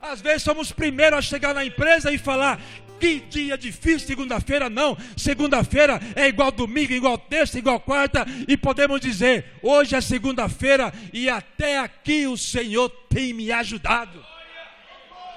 Às 0.00 0.20
vezes 0.20 0.42
somos 0.42 0.72
primeiros 0.72 1.18
a 1.18 1.22
chegar 1.22 1.54
na 1.54 1.64
empresa 1.64 2.10
e 2.10 2.16
falar: 2.16 2.58
que 3.02 3.18
dia 3.18 3.58
difícil, 3.58 4.06
segunda-feira 4.06 4.70
não. 4.70 4.96
Segunda-feira 5.16 6.00
é 6.14 6.28
igual 6.28 6.52
domingo, 6.52 6.92
igual 6.92 7.18
terça, 7.18 7.58
igual 7.58 7.80
quarta. 7.80 8.24
E 8.46 8.56
podemos 8.56 9.00
dizer: 9.00 9.44
hoje 9.60 9.96
é 9.96 10.00
segunda-feira 10.00 10.92
e 11.12 11.28
até 11.28 11.80
aqui 11.80 12.28
o 12.28 12.36
Senhor 12.36 12.88
tem 13.08 13.32
me 13.32 13.50
ajudado. 13.50 14.24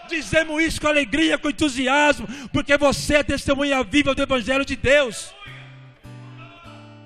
Dizemos 0.07 0.61
isso 0.61 0.79
com 0.79 0.87
alegria, 0.87 1.39
com 1.39 1.49
entusiasmo, 1.49 2.27
porque 2.53 2.77
você 2.77 3.15
é 3.15 3.23
testemunha 3.23 3.83
viva 3.83 4.13
do 4.13 4.21
Evangelho 4.21 4.63
de 4.63 4.75
Deus. 4.75 5.33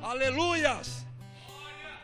Aleluias! 0.04 1.06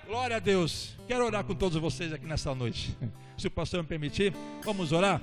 Glória 0.07 0.37
a 0.37 0.39
Deus. 0.39 0.95
Quero 1.05 1.25
orar 1.25 1.43
com 1.43 1.53
todos 1.53 1.77
vocês 1.81 2.13
aqui 2.13 2.25
nessa 2.25 2.55
noite. 2.55 2.95
Se 3.37 3.47
o 3.47 3.51
pastor 3.51 3.81
me 3.81 3.87
permitir, 3.87 4.33
vamos 4.63 4.93
orar. 4.93 5.21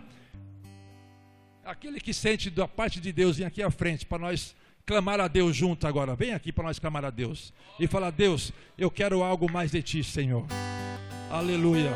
Aquele 1.64 2.00
que 2.00 2.12
sente 2.12 2.50
da 2.50 2.66
parte 2.66 2.98
de 2.98 3.12
Deus, 3.12 3.36
vem 3.36 3.46
aqui 3.46 3.62
à 3.62 3.70
frente 3.70 4.04
para 4.04 4.18
nós 4.18 4.52
clamar 4.84 5.20
a 5.20 5.28
Deus 5.28 5.54
junto 5.54 5.86
agora. 5.86 6.16
Vem 6.16 6.34
aqui 6.34 6.52
para 6.52 6.64
nós 6.64 6.78
clamar 6.80 7.04
a 7.04 7.10
Deus 7.10 7.52
e 7.78 7.86
falar: 7.86 8.10
Deus, 8.10 8.52
eu 8.76 8.90
quero 8.90 9.22
algo 9.22 9.50
mais 9.50 9.70
de 9.70 9.80
ti, 9.80 10.02
Senhor. 10.02 10.44
Aleluia. 11.30 11.92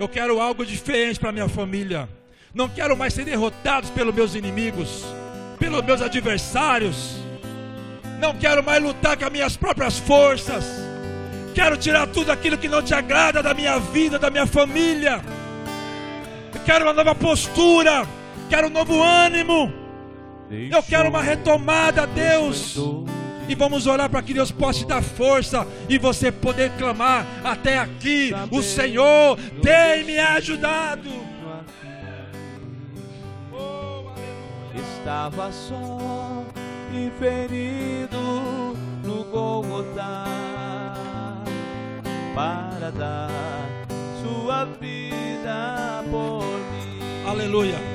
Eu 0.00 0.08
quero 0.08 0.40
algo 0.40 0.64
diferente 0.64 1.20
para 1.20 1.30
minha 1.30 1.46
família. 1.46 2.08
Não 2.54 2.70
quero 2.70 2.96
mais 2.96 3.12
ser 3.12 3.26
derrotados 3.26 3.90
pelos 3.90 4.14
meus 4.14 4.34
inimigos, 4.34 5.04
pelos 5.58 5.84
meus 5.84 6.00
adversários. 6.00 7.16
Não 8.18 8.34
quero 8.38 8.64
mais 8.64 8.82
lutar 8.82 9.18
com 9.18 9.26
as 9.26 9.32
minhas 9.32 9.58
próprias 9.58 9.98
forças. 9.98 10.64
Quero 11.54 11.76
tirar 11.76 12.06
tudo 12.06 12.32
aquilo 12.32 12.56
que 12.56 12.68
não 12.68 12.82
te 12.82 12.94
agrada 12.94 13.42
da 13.42 13.52
minha 13.52 13.78
vida, 13.78 14.18
da 14.18 14.30
minha 14.30 14.46
família. 14.46 15.20
Eu 16.54 16.60
quero 16.64 16.86
uma 16.86 16.94
nova 16.94 17.14
postura 17.14 18.08
quero 18.52 18.66
um 18.66 18.70
novo 18.70 19.02
ânimo. 19.02 19.72
Eu 20.50 20.82
quero 20.82 21.08
uma 21.08 21.22
retomada, 21.22 22.06
Deus. 22.06 22.76
E 23.48 23.54
vamos 23.54 23.86
orar 23.86 24.10
para 24.10 24.20
que 24.20 24.34
Deus 24.34 24.50
possa 24.50 24.80
te 24.80 24.86
dar 24.86 25.02
força 25.02 25.66
e 25.88 25.96
você 25.96 26.30
poder 26.30 26.70
clamar 26.72 27.26
até 27.42 27.78
aqui. 27.78 28.30
O 28.50 28.62
Senhor 28.62 29.38
tem 29.62 30.04
me 30.04 30.18
ajudado. 30.18 31.08
Estava 34.74 35.50
só 35.50 36.44
e 36.92 37.10
ferido 37.18 38.76
no 39.02 39.24
Golgotá 39.30 40.24
para 42.34 42.90
dar 42.90 43.30
sua 44.22 44.66
vida 44.66 46.04
por 46.10 46.44
mim. 46.44 47.00
Aleluia. 47.26 47.91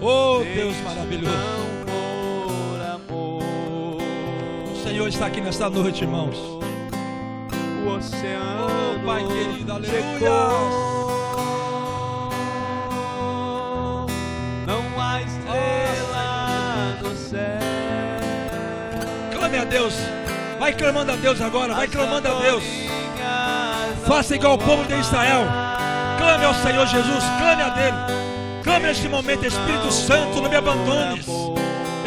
Oh 0.00 0.44
Deus 0.54 0.76
maravilhoso. 0.84 1.36
O 3.10 4.76
Senhor 4.84 5.08
está 5.08 5.26
aqui 5.26 5.40
nesta 5.40 5.68
noite, 5.68 6.04
irmãos. 6.04 6.36
O 7.84 7.90
oceano, 7.90 8.66
oh, 8.66 9.04
Pai 9.04 9.24
querido, 9.26 9.72
aleluia. 9.72 10.30
Não 14.66 15.00
há 15.00 15.22
estrela 15.22 16.98
no 17.02 17.16
céu. 17.16 17.58
Clame 19.36 19.58
a 19.58 19.64
Deus. 19.64 19.94
Vai 20.60 20.72
clamando 20.74 21.12
a 21.12 21.16
Deus 21.16 21.40
agora. 21.40 21.74
Vai 21.74 21.88
clamando 21.88 22.28
a 22.28 22.40
Deus. 22.40 22.62
Faça 24.06 24.36
igual 24.36 24.54
o 24.54 24.58
povo 24.58 24.84
de 24.84 24.94
Israel. 24.94 25.44
Clame 26.18 26.44
ao 26.44 26.54
Senhor 26.54 26.86
Jesus. 26.86 27.24
Clame 27.38 27.62
a 27.62 27.68
Dele. 27.70 28.27
Clame 28.78 28.90
neste 28.90 29.08
momento, 29.08 29.44
Espírito 29.44 29.90
Santo, 29.90 30.40
não 30.40 30.48
me 30.48 30.54
abandones. 30.54 31.26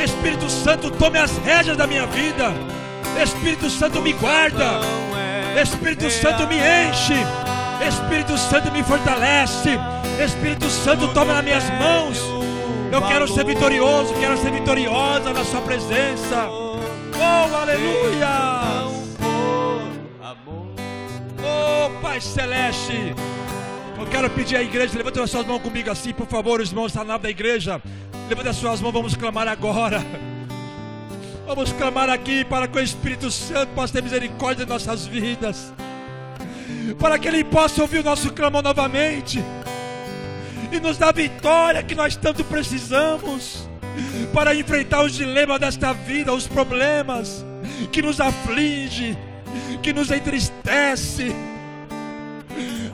Espírito 0.02 0.50
Santo, 0.50 0.90
tome 0.90 1.20
as 1.20 1.38
rédeas 1.40 1.76
da 1.76 1.86
minha 1.86 2.06
vida. 2.06 2.54
Espírito 3.22 3.70
Santo, 3.70 4.02
me 4.02 4.14
guarda. 4.14 4.80
Espírito 5.62 6.10
Santo, 6.10 6.48
me 6.48 6.56
enche. 6.56 7.26
Espírito 7.86 8.38
Santo, 8.38 8.72
me 8.72 8.84
fortalece. 8.84 9.78
Espírito 10.24 10.70
Santo, 10.70 11.10
toma 11.10 11.34
nas 11.34 11.44
minhas 11.44 11.70
mãos. 11.72 12.18
Eu 12.90 13.02
quero 13.02 13.28
ser 13.28 13.44
vitorioso, 13.46 14.14
quero 14.14 14.38
ser 14.38 14.52
vitoriosa 14.52 15.34
na 15.34 15.44
Sua 15.44 15.60
presença. 15.60 16.48
Oh, 16.50 17.54
aleluia! 17.54 18.88
Oh, 21.44 21.90
Pai 22.02 22.22
Celeste. 22.22 23.14
Eu 24.02 24.08
quero 24.08 24.28
pedir 24.32 24.56
à 24.56 24.64
igreja, 24.64 24.98
levanta 24.98 25.24
as 25.24 25.30
suas 25.30 25.46
mãos 25.46 25.62
comigo 25.62 25.92
assim, 25.92 26.12
por 26.12 26.26
favor, 26.26 26.60
os 26.60 26.70
irmãos 26.70 26.88
está 26.88 27.04
na 27.04 27.20
da 27.20 27.30
igreja. 27.30 27.80
Levanta 28.28 28.50
as 28.50 28.56
suas 28.56 28.82
mãos, 28.82 28.92
vamos 28.92 29.16
clamar 29.16 29.48
agora. 29.48 30.04
Vamos 31.46 31.72
clamar 31.74 32.10
aqui 32.10 32.46
para 32.46 32.68
que 32.68 32.78
o 32.78 32.82
Espírito 32.82 33.30
Santo 33.30 33.74
possa 33.74 33.94
ter 33.94 34.02
misericórdia 34.02 34.66
de 34.66 34.72
nossas 34.72 35.06
vidas. 35.06 35.72
Para 36.98 37.20
que 37.20 37.28
Ele 37.28 37.44
possa 37.44 37.82
ouvir 37.82 38.00
o 38.00 38.04
nosso 38.04 38.32
clamor 38.32 38.64
novamente. 38.64 39.44
E 40.72 40.80
nos 40.80 40.98
dar 40.98 41.10
a 41.10 41.12
vitória 41.12 41.84
que 41.84 41.94
nós 41.94 42.16
tanto 42.16 42.44
precisamos. 42.46 43.68
Para 44.34 44.56
enfrentar 44.56 45.04
os 45.04 45.14
dilemas 45.14 45.60
desta 45.60 45.94
vida, 45.94 46.34
os 46.34 46.48
problemas 46.48 47.46
que 47.92 48.02
nos 48.02 48.20
aflige, 48.20 49.18
que 49.84 49.94
nos 49.94 50.10
entristece. 50.10 51.36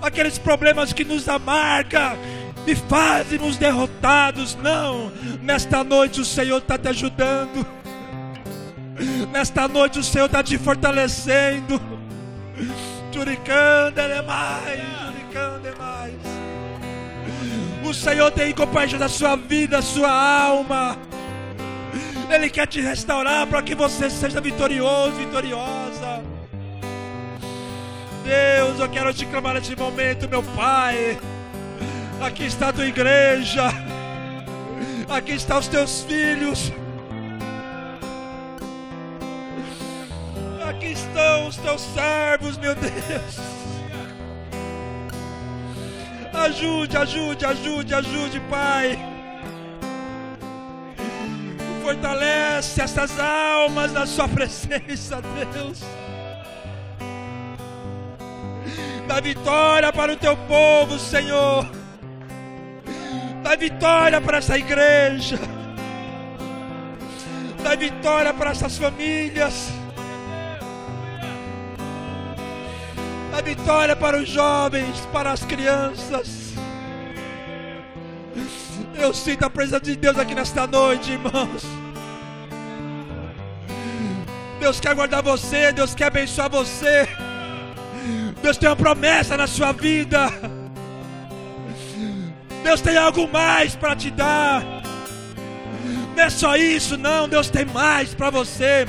Aqueles 0.02 0.38
problemas 0.38 0.94
que 0.94 1.04
nos 1.04 1.28
amarga, 1.28 2.18
e 2.68 2.76
fazem-nos 2.76 3.58
derrotados. 3.58 4.56
Não, 4.56 5.12
nesta 5.42 5.84
noite 5.84 6.20
o 6.20 6.26
Senhor 6.26 6.58
está 6.58 6.78
te 6.78 6.90
ajudando. 6.90 7.66
Nesta 9.32 9.68
noite 9.68 10.00
o 10.00 10.04
Senhor 10.04 10.26
está 10.26 10.44
te 10.44 10.58
fortalecendo. 10.58 11.80
Juricanda 13.12 14.02
é 14.02 14.22
mais, 14.22 14.82
Juricanda 15.06 15.70
é 15.70 15.76
mais. 15.76 16.14
O 17.84 17.94
Senhor 17.94 18.30
tem 18.32 18.54
compaixão 18.54 19.00
da 19.00 19.08
sua 19.08 19.36
vida, 19.36 19.78
da 19.78 19.82
sua 19.82 20.12
alma. 20.12 20.98
Ele 22.30 22.50
quer 22.50 22.68
te 22.68 22.82
restaurar 22.82 23.48
para 23.48 23.62
que 23.62 23.74
você 23.74 24.10
seja 24.10 24.42
vitorioso, 24.42 25.12
vitoriosa. 25.14 25.87
Deus, 28.28 28.78
eu 28.78 28.90
quero 28.90 29.14
te 29.14 29.26
clamar 29.26 29.54
nesse 29.54 29.74
momento, 29.74 30.28
meu 30.28 30.44
Pai. 30.44 31.18
Aqui 32.20 32.46
está 32.46 32.68
a 32.70 32.74
tua 32.74 32.86
igreja. 32.86 33.68
Aqui 35.08 35.32
estão 35.32 35.60
os 35.60 35.70
teus 35.70 36.02
filhos. 36.04 36.74
Aqui 40.68 40.88
estão 40.88 41.48
os 41.48 41.56
teus 41.56 41.82
servos, 41.82 42.58
meu 42.58 42.76
Deus. 42.76 43.40
Ajude, 46.34 46.98
ajude, 46.98 47.46
ajude, 47.46 47.94
ajude, 47.96 48.40
Pai. 48.50 49.00
Fortalece 51.82 52.82
essas 52.82 53.18
almas 53.18 53.94
na 53.94 54.06
Sua 54.06 54.28
presença, 54.28 55.22
Deus. 55.54 55.82
Dá 59.18 59.22
vitória 59.22 59.92
para 59.92 60.14
o 60.14 60.16
teu 60.16 60.38
povo, 60.38 61.00
Senhor. 61.00 61.68
Dá 63.42 63.56
vitória 63.56 64.22
para 64.22 64.38
essa 64.38 64.56
igreja. 64.56 65.40
Dá 67.64 67.74
vitória 67.74 68.32
para 68.32 68.52
essas 68.52 68.78
famílias. 68.78 69.72
Dá 73.32 73.42
vitória 73.42 73.96
para 73.96 74.18
os 74.18 74.30
jovens, 74.30 75.00
para 75.12 75.32
as 75.32 75.44
crianças. 75.44 76.54
Eu 78.94 79.16
sinto 79.16 79.46
a 79.46 79.50
presença 79.50 79.82
de 79.82 79.96
Deus 79.96 80.20
aqui 80.20 80.36
nesta 80.36 80.68
noite, 80.68 81.14
irmãos. 81.14 81.66
Deus 84.60 84.80
quer 84.80 84.94
guardar 84.94 85.24
você, 85.24 85.72
Deus 85.72 85.96
quer 85.96 86.06
abençoar 86.06 86.52
você. 86.52 87.10
Deus 88.42 88.58
tem 88.58 88.70
uma 88.70 88.76
promessa 88.76 89.36
na 89.36 89.48
sua 89.48 89.72
vida. 89.72 90.32
Deus 92.64 92.82
tem 92.82 92.98
algo 92.98 93.28
mais 93.32 93.76
para 93.76 93.96
te 93.96 94.12
dar. 94.12 94.64
Não 96.16 96.24
é 96.24 96.30
só 96.30 96.56
isso, 96.56 96.98
não. 96.98 97.28
Deus 97.30 97.50
tem 97.50 97.66
mais 97.66 98.14
para 98.14 98.30
você. 98.30 98.86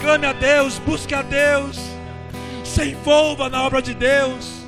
Clame 0.00 0.26
a 0.26 0.32
Deus, 0.32 0.78
busque 0.78 1.14
a 1.14 1.22
Deus. 1.22 1.78
Se 2.64 2.84
envolva 2.90 3.48
na 3.48 3.62
obra 3.62 3.82
de 3.82 3.94
Deus. 3.94 4.61